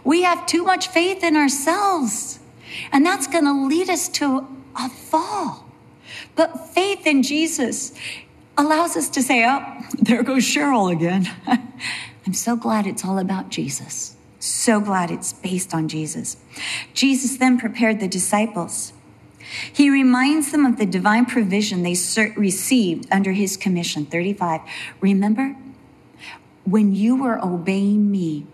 We 0.05 0.23
have 0.23 0.47
too 0.47 0.65
much 0.65 0.89
faith 0.89 1.23
in 1.23 1.37
ourselves. 1.37 2.39
And 2.93 3.05
that's 3.05 3.27
going 3.27 3.45
to 3.45 3.67
lead 3.67 3.91
us 3.91 4.09
to 4.09 4.47
a 4.77 4.89
fall. 4.89 5.67
But 6.35 6.69
faith 6.71 7.07
in 7.07 7.23
Jesus 7.23 7.93
allows 8.57 8.97
us 8.97 9.09
to 9.11 9.23
say, 9.23 9.45
oh, 9.47 9.63
there 9.99 10.23
goes 10.23 10.45
Cheryl 10.45 10.93
again. 10.93 11.29
I'm 12.27 12.35
so 12.35 12.57
glad 12.57 12.87
it's 12.87 13.05
all 13.05 13.19
about 13.19 13.51
Jesus. 13.51 14.17
So 14.39 14.81
glad 14.81 15.11
it's 15.11 15.33
based 15.33 15.75
on 15.75 15.89
Jesus. 15.89 16.37
Jesus 16.95 17.37
then 17.37 17.59
prepared 17.59 18.01
the 18.01 18.09
disciples. 18.09 18.93
He 19.73 19.91
reminds 19.91 20.53
them 20.53 20.65
of 20.65 20.79
the 20.79 20.87
divine 20.87 21.27
provision 21.27 21.83
they 21.83 21.97
received 22.37 23.07
under 23.13 23.33
his 23.33 23.57
commission. 23.57 24.07
35. 24.07 24.61
Remember, 25.01 25.57
when 26.65 26.95
you 26.95 27.17
were 27.17 27.43
obeying 27.45 28.11
me 28.11 28.47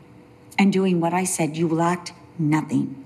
and 0.59 0.73
doing 0.73 1.01
what 1.01 1.15
I 1.15 1.25
said, 1.25 1.57
you 1.57 1.69
lacked 1.69 2.13
nothing. 2.39 2.99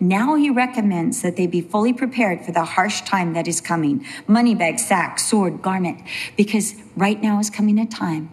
Now 0.00 0.34
he 0.34 0.50
recommends 0.50 1.22
that 1.22 1.36
they 1.36 1.46
be 1.46 1.60
fully 1.60 1.92
prepared 1.92 2.44
for 2.44 2.52
the 2.52 2.64
harsh 2.64 3.02
time 3.02 3.32
that 3.34 3.48
is 3.48 3.60
coming 3.60 4.04
money 4.26 4.54
bag, 4.54 4.78
sack, 4.78 5.18
sword, 5.18 5.62
garment, 5.62 6.02
because 6.36 6.74
right 6.96 7.20
now 7.22 7.38
is 7.38 7.50
coming 7.50 7.78
a 7.78 7.86
time 7.86 8.30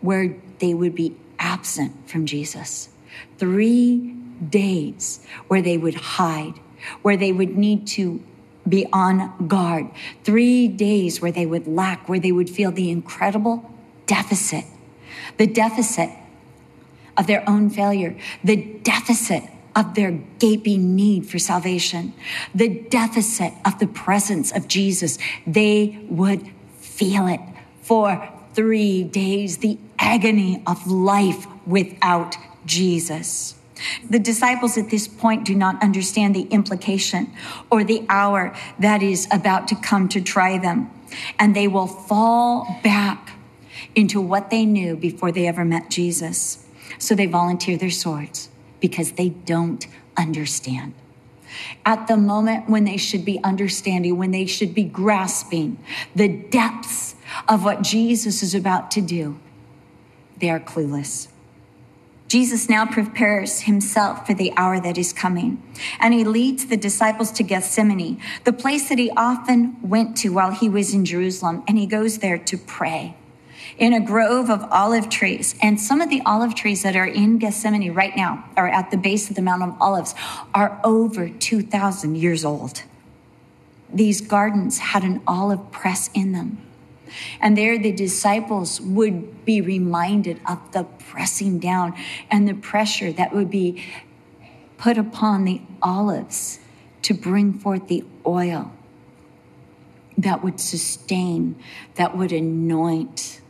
where 0.00 0.36
they 0.58 0.74
would 0.74 0.94
be 0.94 1.16
absent 1.38 2.08
from 2.08 2.26
Jesus. 2.26 2.88
Three 3.38 4.14
days 4.48 5.24
where 5.48 5.62
they 5.62 5.78
would 5.78 5.94
hide, 5.94 6.54
where 7.02 7.16
they 7.16 7.32
would 7.32 7.56
need 7.56 7.86
to 7.88 8.22
be 8.68 8.86
on 8.92 9.48
guard. 9.48 9.88
Three 10.24 10.68
days 10.68 11.20
where 11.20 11.32
they 11.32 11.46
would 11.46 11.66
lack, 11.66 12.08
where 12.08 12.20
they 12.20 12.32
would 12.32 12.48
feel 12.48 12.70
the 12.70 12.90
incredible 12.90 13.70
deficit, 14.06 14.64
the 15.36 15.46
deficit 15.46 16.10
of 17.16 17.26
their 17.26 17.48
own 17.48 17.70
failure, 17.70 18.16
the 18.42 18.56
deficit 18.82 19.44
of 19.74 19.94
their 19.94 20.12
gaping 20.38 20.94
need 20.94 21.26
for 21.26 21.38
salvation, 21.38 22.12
the 22.54 22.68
deficit 22.68 23.52
of 23.64 23.78
the 23.78 23.86
presence 23.86 24.52
of 24.52 24.68
Jesus. 24.68 25.18
They 25.46 25.98
would 26.08 26.50
feel 26.78 27.26
it 27.26 27.40
for 27.80 28.28
three 28.54 29.02
days, 29.02 29.58
the 29.58 29.78
agony 29.98 30.62
of 30.66 30.86
life 30.86 31.46
without 31.66 32.36
Jesus. 32.66 33.54
The 34.08 34.18
disciples 34.18 34.76
at 34.78 34.90
this 34.90 35.08
point 35.08 35.44
do 35.44 35.54
not 35.54 35.82
understand 35.82 36.34
the 36.34 36.42
implication 36.42 37.32
or 37.70 37.84
the 37.84 38.04
hour 38.08 38.54
that 38.78 39.02
is 39.02 39.28
about 39.30 39.68
to 39.68 39.76
come 39.76 40.08
to 40.10 40.20
try 40.20 40.58
them. 40.58 40.90
And 41.38 41.54
they 41.54 41.68
will 41.68 41.86
fall 41.86 42.80
back 42.82 43.32
into 43.94 44.20
what 44.20 44.50
they 44.50 44.64
knew 44.64 44.96
before 44.96 45.32
they 45.32 45.46
ever 45.46 45.64
met 45.64 45.90
Jesus. 45.90 46.66
So 46.98 47.14
they 47.14 47.26
volunteer 47.26 47.76
their 47.76 47.90
swords 47.90 48.48
because 48.80 49.12
they 49.12 49.30
don't 49.30 49.86
understand. 50.16 50.94
At 51.84 52.08
the 52.08 52.16
moment 52.16 52.68
when 52.68 52.84
they 52.84 52.96
should 52.96 53.24
be 53.24 53.38
understanding, 53.44 54.16
when 54.16 54.30
they 54.30 54.46
should 54.46 54.74
be 54.74 54.84
grasping 54.84 55.78
the 56.14 56.28
depths 56.28 57.14
of 57.48 57.64
what 57.64 57.82
Jesus 57.82 58.42
is 58.42 58.54
about 58.54 58.90
to 58.92 59.00
do, 59.00 59.38
they 60.38 60.50
are 60.50 60.60
clueless. 60.60 61.28
Jesus 62.32 62.66
now 62.66 62.86
prepares 62.86 63.60
himself 63.60 64.26
for 64.26 64.32
the 64.32 64.54
hour 64.56 64.80
that 64.80 64.96
is 64.96 65.12
coming, 65.12 65.62
and 66.00 66.14
he 66.14 66.24
leads 66.24 66.64
the 66.64 66.78
disciples 66.78 67.30
to 67.32 67.42
Gethsemane, 67.42 68.22
the 68.44 68.54
place 68.54 68.88
that 68.88 68.98
he 68.98 69.10
often 69.10 69.76
went 69.82 70.16
to 70.16 70.30
while 70.30 70.50
he 70.50 70.66
was 70.66 70.94
in 70.94 71.04
Jerusalem, 71.04 71.62
and 71.68 71.76
he 71.76 71.84
goes 71.84 72.20
there 72.20 72.38
to 72.38 72.56
pray 72.56 73.16
in 73.76 73.92
a 73.92 74.00
grove 74.00 74.48
of 74.48 74.66
olive 74.70 75.10
trees. 75.10 75.54
And 75.60 75.78
some 75.78 76.00
of 76.00 76.08
the 76.08 76.22
olive 76.24 76.54
trees 76.54 76.82
that 76.84 76.96
are 76.96 77.04
in 77.04 77.36
Gethsemane 77.36 77.92
right 77.92 78.16
now, 78.16 78.48
or 78.56 78.66
at 78.66 78.90
the 78.90 78.96
base 78.96 79.28
of 79.28 79.36
the 79.36 79.42
Mount 79.42 79.62
of 79.62 79.76
Olives, 79.78 80.14
are 80.54 80.80
over 80.82 81.28
2,000 81.28 82.14
years 82.16 82.46
old. 82.46 82.84
these 83.92 84.22
gardens 84.22 84.78
had 84.78 85.04
an 85.04 85.20
olive 85.26 85.70
press 85.70 86.08
in 86.14 86.32
them. 86.32 86.56
And 87.40 87.56
there 87.56 87.78
the 87.78 87.92
disciples 87.92 88.80
would 88.80 89.44
be 89.44 89.60
reminded 89.60 90.40
of 90.48 90.72
the 90.72 90.84
pressing 90.84 91.58
down 91.58 91.94
and 92.30 92.48
the 92.48 92.54
pressure 92.54 93.12
that 93.12 93.34
would 93.34 93.50
be 93.50 93.82
put 94.78 94.98
upon 94.98 95.44
the 95.44 95.60
olives 95.80 96.58
to 97.02 97.14
bring 97.14 97.52
forth 97.52 97.88
the 97.88 98.04
oil 98.26 98.72
that 100.18 100.42
would 100.42 100.60
sustain, 100.60 101.56
that 101.94 102.16
would 102.16 102.32
anoint. 102.32 103.40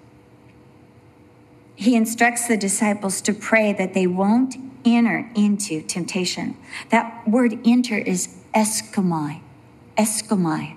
He 1.75 1.97
instructs 1.97 2.47
the 2.49 2.57
disciples 2.57 3.21
to 3.23 3.33
pray 3.33 3.73
that 3.73 3.95
they 3.95 4.07
won't 4.07 4.57
enter 4.85 5.31
into 5.35 5.83
temptation. 5.83 6.57
That 6.91 7.27
word 7.29 7.59
enter 7.65 7.99
is 7.99 8.37
eskomai, 8.55 9.41
eskomai. 9.97 10.77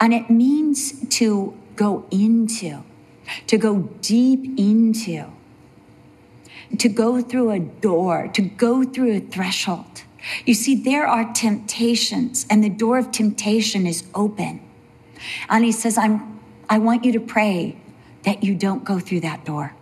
And 0.00 0.14
it 0.14 0.30
means 0.30 1.08
to 1.18 1.56
go 1.80 2.04
into, 2.10 2.82
to 3.46 3.56
go 3.56 3.78
deep 4.02 4.58
into, 4.58 5.24
to 6.76 6.88
go 6.90 7.22
through 7.22 7.50
a 7.50 7.58
door, 7.58 8.28
to 8.34 8.42
go 8.42 8.84
through 8.84 9.16
a 9.16 9.20
threshold. 9.20 10.02
You 10.44 10.52
see, 10.52 10.74
there 10.74 11.06
are 11.06 11.32
temptations, 11.32 12.44
and 12.50 12.62
the 12.62 12.68
door 12.68 12.98
of 12.98 13.10
temptation 13.10 13.86
is 13.86 14.04
open. 14.14 14.60
And 15.48 15.64
he 15.64 15.72
says, 15.72 15.96
I'm, 15.96 16.38
I 16.68 16.76
want 16.76 17.06
you 17.06 17.12
to 17.12 17.20
pray 17.20 17.78
that 18.24 18.44
you 18.44 18.54
don't 18.54 18.84
go 18.84 18.98
through 18.98 19.20
that 19.20 19.46
door. 19.46 19.74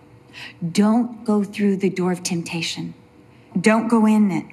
Don't 0.71 1.25
go 1.25 1.43
through 1.43 1.79
the 1.79 1.91
door 1.91 2.13
of 2.13 2.23
temptation. 2.23 2.95
Don't 3.61 3.89
go 3.89 4.07
in 4.07 4.31
it. 4.31 4.47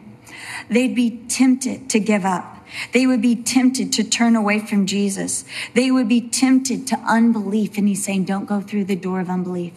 They'd 0.67 0.95
be 0.95 1.11
tempted 1.27 1.91
to 1.91 1.99
give 1.99 2.25
up. 2.25 2.54
They 2.91 3.05
would 3.05 3.21
be 3.21 3.35
tempted 3.35 3.93
to 3.93 4.03
turn 4.03 4.35
away 4.35 4.59
from 4.59 4.85
Jesus. 4.85 5.45
They 5.73 5.91
would 5.91 6.07
be 6.07 6.21
tempted 6.21 6.87
to 6.87 6.97
unbelief. 6.99 7.77
And 7.77 7.87
he's 7.87 8.03
saying, 8.03 8.25
don't 8.25 8.45
go 8.45 8.61
through 8.61 8.85
the 8.85 8.95
door 8.95 9.19
of 9.19 9.29
unbelief. 9.29 9.73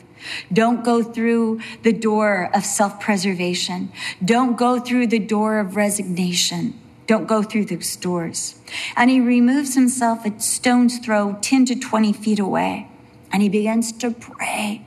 Don't 0.53 0.85
go 0.85 1.03
through 1.03 1.61
the 1.83 1.93
door 1.93 2.51
of 2.55 2.65
self 2.65 3.01
preservation. 3.01 3.93
Don't 4.25 4.57
go 4.57 4.81
through 4.81 5.07
the 5.09 5.19
door 5.19 5.59
of 5.59 5.77
resignation. 5.77 6.79
Don't 7.07 7.27
go 7.27 7.43
through 7.43 7.65
those 7.67 7.97
doors. 7.97 8.61
And 8.97 9.11
he 9.11 9.21
removes 9.21 9.75
himself 9.75 10.27
at 10.27 10.43
stone's 10.43 10.99
throw, 10.99 11.39
10 11.41 11.65
to 11.67 11.75
20 11.75 12.13
feet 12.13 12.39
away, 12.39 12.89
and 13.33 13.43
he 13.43 13.49
begins 13.49 13.93
to 13.93 14.11
pray. 14.11 14.87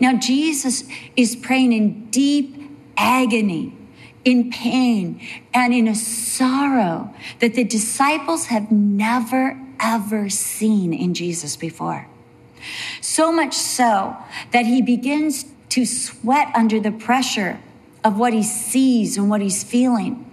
Now, 0.00 0.16
Jesus 0.16 0.84
is 1.16 1.36
praying 1.36 1.72
in 1.72 2.06
deep 2.10 2.56
agony 2.96 3.76
in 4.24 4.50
pain 4.50 5.20
and 5.54 5.72
in 5.72 5.86
a 5.88 5.94
sorrow 5.94 7.14
that 7.38 7.54
the 7.54 7.64
disciples 7.64 8.46
have 8.46 8.70
never, 8.70 9.58
ever 9.78 10.28
seen 10.28 10.92
in 10.92 11.14
Jesus 11.14 11.56
before. 11.56 12.06
So 13.00 13.32
much 13.32 13.54
so 13.54 14.14
that 14.52 14.66
he 14.66 14.82
begins 14.82 15.46
to 15.70 15.86
sweat 15.86 16.52
under 16.54 16.78
the 16.80 16.92
pressure 16.92 17.58
of 18.04 18.18
what 18.18 18.34
he 18.34 18.42
sees 18.42 19.16
and 19.16 19.30
what 19.30 19.40
he's 19.40 19.64
feeling. 19.64 20.26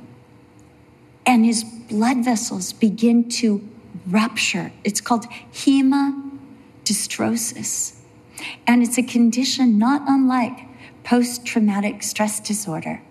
And 1.26 1.46
his 1.46 1.64
blood 1.64 2.26
vessels 2.26 2.74
begin 2.74 3.30
to 3.30 3.66
rupture. 4.08 4.74
It's 4.84 5.00
called 5.02 5.26
hematidrosis. 5.54 7.94
And 8.66 8.82
it's 8.84 8.98
a 8.98 9.04
condition 9.04 9.78
not 9.78 10.02
unlike 10.08 10.62
post 11.04 11.46
traumatic 11.46 12.02
stress 12.04 12.40
disorder. 12.40 13.02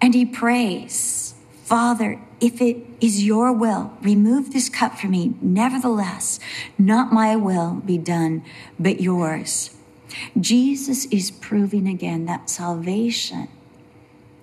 And 0.00 0.14
he 0.14 0.24
prays, 0.24 1.34
Father, 1.64 2.20
if 2.40 2.60
it 2.60 2.76
is 3.00 3.24
your 3.24 3.52
will, 3.52 3.92
remove 4.02 4.52
this 4.52 4.68
cup 4.68 4.98
from 4.98 5.10
me. 5.10 5.34
Nevertheless, 5.40 6.38
not 6.78 7.12
my 7.12 7.34
will 7.34 7.82
be 7.84 7.98
done, 7.98 8.44
but 8.78 9.00
yours. 9.00 9.74
Jesus 10.38 11.06
is 11.06 11.30
proving 11.30 11.88
again 11.88 12.26
that 12.26 12.48
salvation 12.48 13.48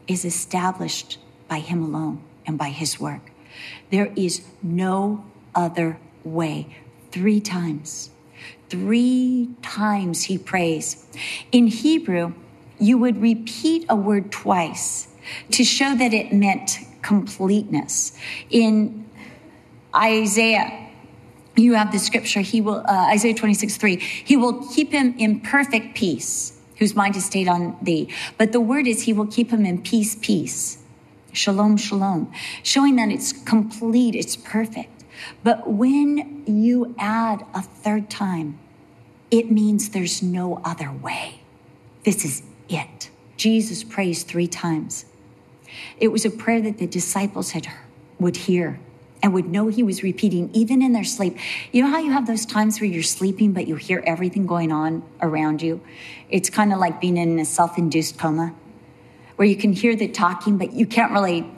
is 0.08 0.26
established 0.26 1.20
by 1.48 1.60
him 1.60 1.82
alone 1.84 2.22
and 2.46 2.58
by 2.58 2.70
his 2.70 3.00
work. 3.00 3.32
There 3.90 4.12
is 4.16 4.42
no 4.62 5.24
other 5.56 5.98
way. 6.24 6.76
Three 7.12 7.40
times. 7.40 8.10
Three 8.70 9.50
times 9.62 10.24
he 10.24 10.38
prays. 10.38 11.06
In 11.52 11.68
Hebrew, 11.68 12.34
you 12.80 12.98
would 12.98 13.22
repeat 13.22 13.86
a 13.88 13.96
word 13.96 14.32
twice 14.32 15.08
to 15.52 15.64
show 15.64 15.96
that 15.96 16.14
it 16.14 16.34
meant 16.34 16.80
completeness. 17.02 18.18
In 18.50 19.10
Isaiah, 19.96 20.90
you 21.56 21.74
have 21.74 21.92
the 21.92 22.00
scripture, 22.00 22.42
he 22.42 22.62
will, 22.62 22.84
uh, 22.88 23.12
Isaiah 23.12 23.36
26, 23.36 23.78
3, 23.78 23.96
he 23.98 24.36
will 24.36 24.68
keep 24.74 24.92
him 24.92 25.14
in 25.18 25.40
perfect 25.40 25.96
peace, 25.96 26.60
whose 26.78 26.96
mind 26.96 27.16
is 27.16 27.26
stayed 27.26 27.48
on 27.48 27.78
thee. 27.82 28.10
But 28.38 28.52
the 28.52 28.60
word 28.60 28.88
is, 28.88 29.04
he 29.04 29.14
will 29.14 29.28
keep 29.28 29.52
him 29.52 29.66
in 29.66 29.82
peace, 29.82 30.16
peace. 30.20 30.80
Shalom, 31.32 31.78
shalom, 31.78 32.32
showing 32.62 32.96
that 32.98 33.10
it's 33.10 33.32
complete, 33.32 34.16
it's 34.16 34.36
perfect. 34.36 35.04
But 35.44 35.70
when 35.70 36.44
you 36.46 36.96
add 36.98 37.46
a 37.54 37.62
third 37.62 38.10
time, 38.10 38.60
it 39.32 39.52
means 39.52 39.90
there's 39.90 40.22
no 40.22 40.62
other 40.64 40.92
way. 40.92 41.42
This 42.04 42.24
is 42.24 42.44
it. 42.70 43.10
Jesus 43.38 43.84
prays 43.84 44.24
three 44.24 44.48
times. 44.48 45.06
It 46.00 46.10
was 46.10 46.26
a 46.26 46.30
prayer 46.30 46.62
that 46.62 46.78
the 46.78 46.88
disciples 46.88 47.52
had 47.52 47.68
would 48.20 48.38
hear 48.38 48.80
and 49.22 49.34
would 49.34 49.48
know 49.48 49.70
he 49.70 49.84
was 49.84 50.04
repeating 50.04 50.50
even 50.54 50.82
in 50.82 50.92
their 50.92 51.06
sleep. 51.06 51.38
You 51.72 51.84
know 51.84 51.90
how 51.90 52.00
you 52.00 52.12
have 52.12 52.28
those 52.28 52.46
times 52.46 52.82
where 52.82 52.90
you're 52.90 53.04
sleeping 53.04 53.54
but 53.54 53.68
you 53.68 53.76
hear 53.76 54.04
everything 54.06 54.46
going 54.46 54.72
on 54.72 55.04
around 55.22 55.62
you? 55.62 55.82
It's 56.30 56.50
kind 56.50 56.74
of 56.74 56.80
like 56.80 57.00
being 57.00 57.18
in 57.18 57.40
a 57.40 57.46
self-induced 57.46 58.18
coma 58.18 58.54
where 59.38 59.48
you 59.48 59.56
can 59.56 59.72
hear 59.74 59.96
the 59.96 60.10
talking 60.10 60.58
but 60.58 60.74
you 60.74 60.86
can't 60.86 61.12
really 61.14 61.50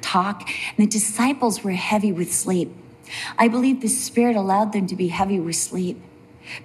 talk. 0.00 0.48
And 0.76 0.86
the 0.86 0.90
disciples 0.90 1.62
were 1.62 1.72
heavy 1.72 2.10
with 2.10 2.32
sleep. 2.32 2.74
I 3.36 3.48
believe 3.48 3.82
the 3.82 3.88
Spirit 3.88 4.36
allowed 4.36 4.72
them 4.72 4.86
to 4.86 4.96
be 4.96 5.08
heavy 5.08 5.38
with 5.38 5.56
sleep 5.56 6.00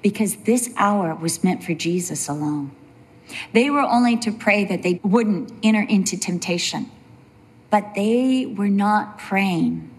because 0.01 0.37
this 0.37 0.73
hour 0.77 1.15
was 1.15 1.43
meant 1.43 1.63
for 1.63 1.73
Jesus 1.73 2.29
alone. 2.29 2.71
They 3.53 3.69
were 3.69 3.81
only 3.81 4.17
to 4.17 4.31
pray 4.31 4.63
that 4.65 4.83
they 4.83 4.99
wouldn't 5.03 5.51
enter 5.63 5.81
into 5.81 6.17
temptation. 6.17 6.91
But 7.75 7.93
they 7.93 8.45
were 8.45 8.69
not 8.69 9.17
praying 9.17 9.89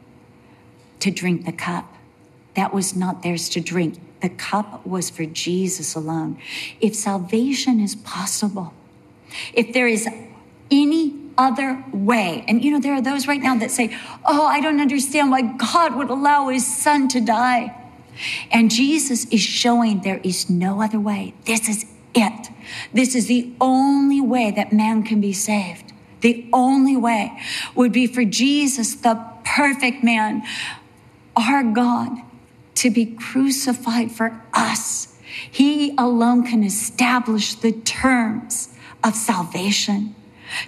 to 1.01 1.11
drink 1.11 1.45
the 1.45 1.53
cup. 1.53 1.95
That 2.55 2.73
was 2.73 2.97
not 2.97 3.23
theirs 3.23 3.51
to 3.51 3.61
drink. 3.61 3.99
The 4.23 4.31
cup 4.31 4.87
was 4.87 5.11
for 5.11 5.27
Jesus 5.27 5.95
alone. 5.95 6.39
If 6.81 6.95
salvation 6.95 7.79
is 7.79 7.95
possible, 7.95 8.73
if 9.53 9.75
there 9.75 9.87
is 9.87 10.09
any 10.71 11.21
other 11.37 11.85
way, 11.93 12.47
and 12.49 12.65
you 12.65 12.71
know, 12.71 12.81
there 12.81 12.95
are 12.95 13.03
those 13.03 13.29
right 13.29 13.43
now 13.43 13.59
that 13.59 13.71
say, 13.71 13.95
Oh, 14.25 14.47
I 14.47 14.63
don't 14.63 14.81
understand 14.81 15.31
why 15.31 15.43
God 15.43 15.97
would 15.97 16.09
allow 16.09 16.49
his 16.49 16.67
son 16.67 17.09
to 17.09 17.21
die. 17.21 17.77
And 18.51 18.71
Jesus 18.71 19.27
is 19.27 19.43
showing 19.43 20.01
there 20.01 20.23
is 20.25 20.49
no 20.49 20.81
other 20.81 20.99
way. 20.99 21.35
This 21.45 21.69
is 21.69 21.85
it. 22.15 22.49
This 22.95 23.15
is 23.15 23.27
the 23.27 23.53
only 23.61 24.23
way 24.23 24.51
that 24.51 24.73
man 24.73 25.03
can 25.03 25.21
be 25.21 25.35
saved. 25.35 25.86
The 26.27 26.45
only 26.53 26.97
way 26.97 27.41
would 27.77 27.93
be 27.93 28.09
for 28.09 28.25
Jesus, 28.25 28.97
the 28.97 29.25
perfect 29.45 30.03
man, 30.03 30.43
our 31.37 31.63
God, 31.63 32.19
to 32.83 32.91
be 32.91 33.07
crucified 33.07 34.11
for 34.11 34.43
us. 34.53 35.17
He 35.49 35.95
alone 35.97 36.43
can 36.43 36.65
establish 36.65 37.55
the 37.55 37.71
terms 37.71 38.71
of 39.05 39.15
salvation, 39.15 40.17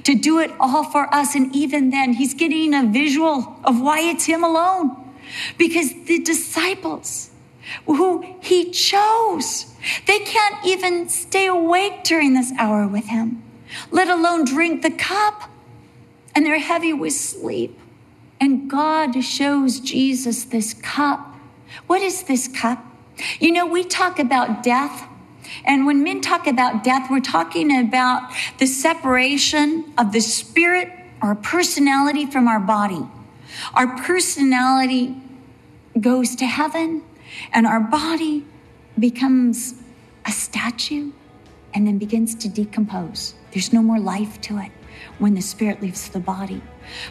to 0.05 0.14
do 0.14 0.38
it 0.38 0.53
all 0.61 0.85
for 0.85 1.12
us. 1.12 1.35
And 1.35 1.53
even 1.53 1.90
then, 1.90 2.12
he's 2.12 2.35
getting 2.35 2.73
a 2.73 2.87
visual 2.87 3.57
of 3.64 3.81
why 3.81 3.99
it's 3.99 4.27
him 4.27 4.44
alone. 4.44 4.97
Because 5.59 5.92
the 6.05 6.21
disciples 6.21 7.31
who 7.85 8.25
he 8.40 8.71
chose, 8.71 9.75
they 10.07 10.21
can't 10.21 10.64
even 10.64 11.09
stay 11.09 11.47
awake 11.47 12.05
during 12.05 12.35
this 12.35 12.53
hour 12.61 12.87
with 12.87 13.07
him 13.07 13.42
let 13.90 14.09
alone 14.09 14.44
drink 14.44 14.83
the 14.83 14.90
cup. 14.90 15.50
And 16.35 16.46
they're 16.46 16.59
heavy 16.59 16.92
with 16.92 17.14
sleep. 17.14 17.78
And 18.40 18.70
God 18.70 19.24
shows 19.24 19.81
Jesus 19.81 20.44
this 20.44 20.74
cup. 20.74 21.35
What 21.87 22.00
is 22.02 22.24
this 22.24 22.46
cup? 22.46 22.85
You 23.40 23.52
know, 23.52 23.66
we 23.66 23.83
talk 23.83 24.18
about 24.18 24.62
death. 24.62 25.09
And 25.64 25.87
when 25.87 26.04
men 26.04 26.20
talk 26.20 26.46
about 26.46 26.85
death, 26.85 27.11
we're 27.11 27.20
talking 27.20 27.76
about 27.76 28.31
the 28.59 28.66
separation 28.66 29.92
of 29.98 30.12
the 30.12 30.20
spirit 30.20 30.92
or 31.20 31.35
personality 31.35 32.26
from 32.26 32.46
our 32.46 32.61
body. 32.61 33.04
Our 33.74 33.96
personality 33.98 35.16
goes 35.98 36.37
to 36.37 36.46
heaven, 36.46 37.02
and 37.52 37.66
our 37.66 37.81
body 37.81 38.44
becomes 38.98 39.74
a 40.24 40.31
statue 40.31 41.12
and 41.74 41.87
then 41.87 41.98
begins 41.98 42.35
to 42.37 42.48
decompose. 42.48 43.35
There's 43.52 43.72
no 43.72 43.82
more 43.82 43.98
life 43.98 44.40
to 44.42 44.58
it. 44.58 44.70
when 45.18 45.34
the 45.34 45.40
spirit 45.40 45.80
leaves 45.82 46.08
the 46.08 46.20
body. 46.20 46.62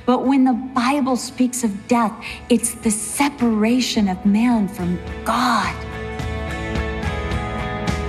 But 0.06 0.26
when 0.26 0.43
the 0.43 0.54
Bible 0.54 1.15
speaks 1.15 1.63
of 1.63 1.88
death, 1.88 2.13
it's 2.50 2.73
the 2.73 2.91
separation 2.91 4.08
of 4.08 4.26
man 4.26 4.67
from 4.67 5.00
God. 5.23 5.76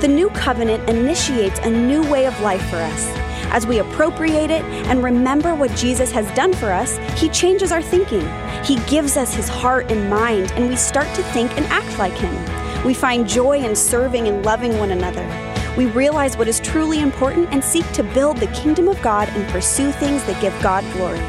The 0.00 0.08
new 0.08 0.30
covenant 0.30 0.88
initiates 0.88 1.58
a 1.60 1.70
new 1.70 2.08
way 2.10 2.26
of 2.26 2.40
life 2.40 2.64
for 2.70 2.76
us. 2.76 3.08
As 3.50 3.66
we 3.66 3.78
appropriate 3.78 4.50
it 4.50 4.62
and 4.88 5.02
remember 5.02 5.54
what 5.54 5.74
Jesus 5.74 6.10
has 6.12 6.30
done 6.36 6.52
for 6.52 6.70
us, 6.70 6.98
He 7.18 7.28
changes 7.30 7.72
our 7.72 7.82
thinking. 7.82 8.28
He 8.62 8.76
gives 8.88 9.16
us 9.16 9.34
His 9.34 9.48
heart 9.48 9.90
and 9.90 10.08
mind, 10.08 10.52
and 10.52 10.68
we 10.68 10.76
start 10.76 11.12
to 11.16 11.22
think 11.22 11.50
and 11.56 11.66
act 11.66 11.98
like 11.98 12.12
Him. 12.12 12.84
We 12.84 12.94
find 12.94 13.28
joy 13.28 13.58
in 13.58 13.74
serving 13.74 14.28
and 14.28 14.44
loving 14.44 14.78
one 14.78 14.92
another. 14.92 15.47
We 15.78 15.86
realize 15.86 16.36
what 16.36 16.48
is 16.48 16.58
truly 16.58 16.98
important 16.98 17.50
and 17.52 17.62
seek 17.62 17.88
to 17.92 18.02
build 18.02 18.38
the 18.38 18.48
kingdom 18.48 18.88
of 18.88 19.00
God 19.00 19.28
and 19.28 19.48
pursue 19.48 19.92
things 19.92 20.24
that 20.24 20.42
give 20.42 20.52
God 20.60 20.82
glory. 20.94 21.22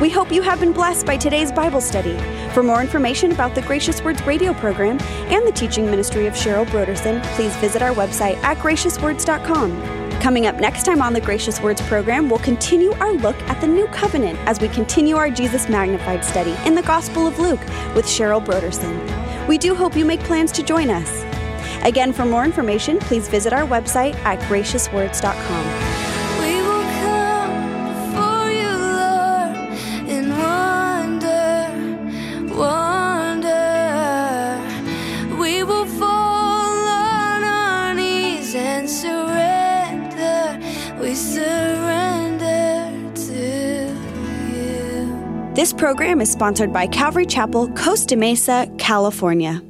We 0.00 0.08
hope 0.08 0.32
you 0.32 0.40
have 0.40 0.58
been 0.58 0.72
blessed 0.72 1.04
by 1.04 1.18
today's 1.18 1.52
Bible 1.52 1.82
study. 1.82 2.16
For 2.54 2.62
more 2.62 2.80
information 2.80 3.30
about 3.30 3.54
the 3.54 3.60
Gracious 3.60 4.02
Words 4.02 4.22
radio 4.22 4.54
program 4.54 4.98
and 5.28 5.46
the 5.46 5.52
teaching 5.52 5.84
ministry 5.84 6.26
of 6.26 6.32
Cheryl 6.32 6.64
Brodersen, 6.64 7.22
please 7.34 7.54
visit 7.56 7.82
our 7.82 7.92
website 7.92 8.42
at 8.42 8.56
graciouswords.com. 8.56 10.10
Coming 10.22 10.46
up 10.46 10.56
next 10.56 10.84
time 10.84 11.02
on 11.02 11.12
the 11.12 11.20
Gracious 11.20 11.60
Words 11.60 11.82
program, 11.82 12.30
we'll 12.30 12.38
continue 12.38 12.92
our 12.92 13.12
look 13.12 13.36
at 13.50 13.60
the 13.60 13.68
New 13.68 13.86
Covenant 13.88 14.38
as 14.46 14.60
we 14.60 14.68
continue 14.68 15.16
our 15.16 15.28
Jesus 15.28 15.68
Magnified 15.68 16.24
study 16.24 16.56
in 16.64 16.74
the 16.74 16.82
Gospel 16.82 17.26
of 17.26 17.38
Luke 17.38 17.60
with 17.94 18.06
Cheryl 18.06 18.42
Brodersen. 18.42 19.46
We 19.46 19.58
do 19.58 19.74
hope 19.74 19.94
you 19.94 20.06
make 20.06 20.20
plans 20.20 20.52
to 20.52 20.62
join 20.62 20.88
us. 20.88 21.29
Again, 21.82 22.12
for 22.12 22.24
more 22.24 22.44
information, 22.44 22.98
please 22.98 23.28
visit 23.28 23.52
our 23.52 23.66
website 23.66 24.14
at 24.24 24.38
graciouswords.com. 24.40 25.64
We 26.40 26.60
will 26.62 26.84
come 27.00 27.54
before 27.88 28.50
you, 28.50 28.68
Lord, 29.00 29.56
in 30.08 30.30
wonder, 30.38 31.72
wonder. 32.54 33.56
We 35.40 35.62
will 35.62 35.86
fall 35.86 36.88
on 36.88 37.44
our 37.44 37.94
knees 37.94 38.54
and 38.54 38.88
surrender. 38.88 40.60
We 41.00 41.14
surrender 41.14 42.92
to 43.14 43.94
you. 44.52 45.52
This 45.54 45.72
program 45.72 46.20
is 46.20 46.30
sponsored 46.30 46.72
by 46.74 46.86
Calvary 46.88 47.24
Chapel, 47.26 47.68
Costa 47.70 48.16
Mesa, 48.16 48.70
California. 48.76 49.62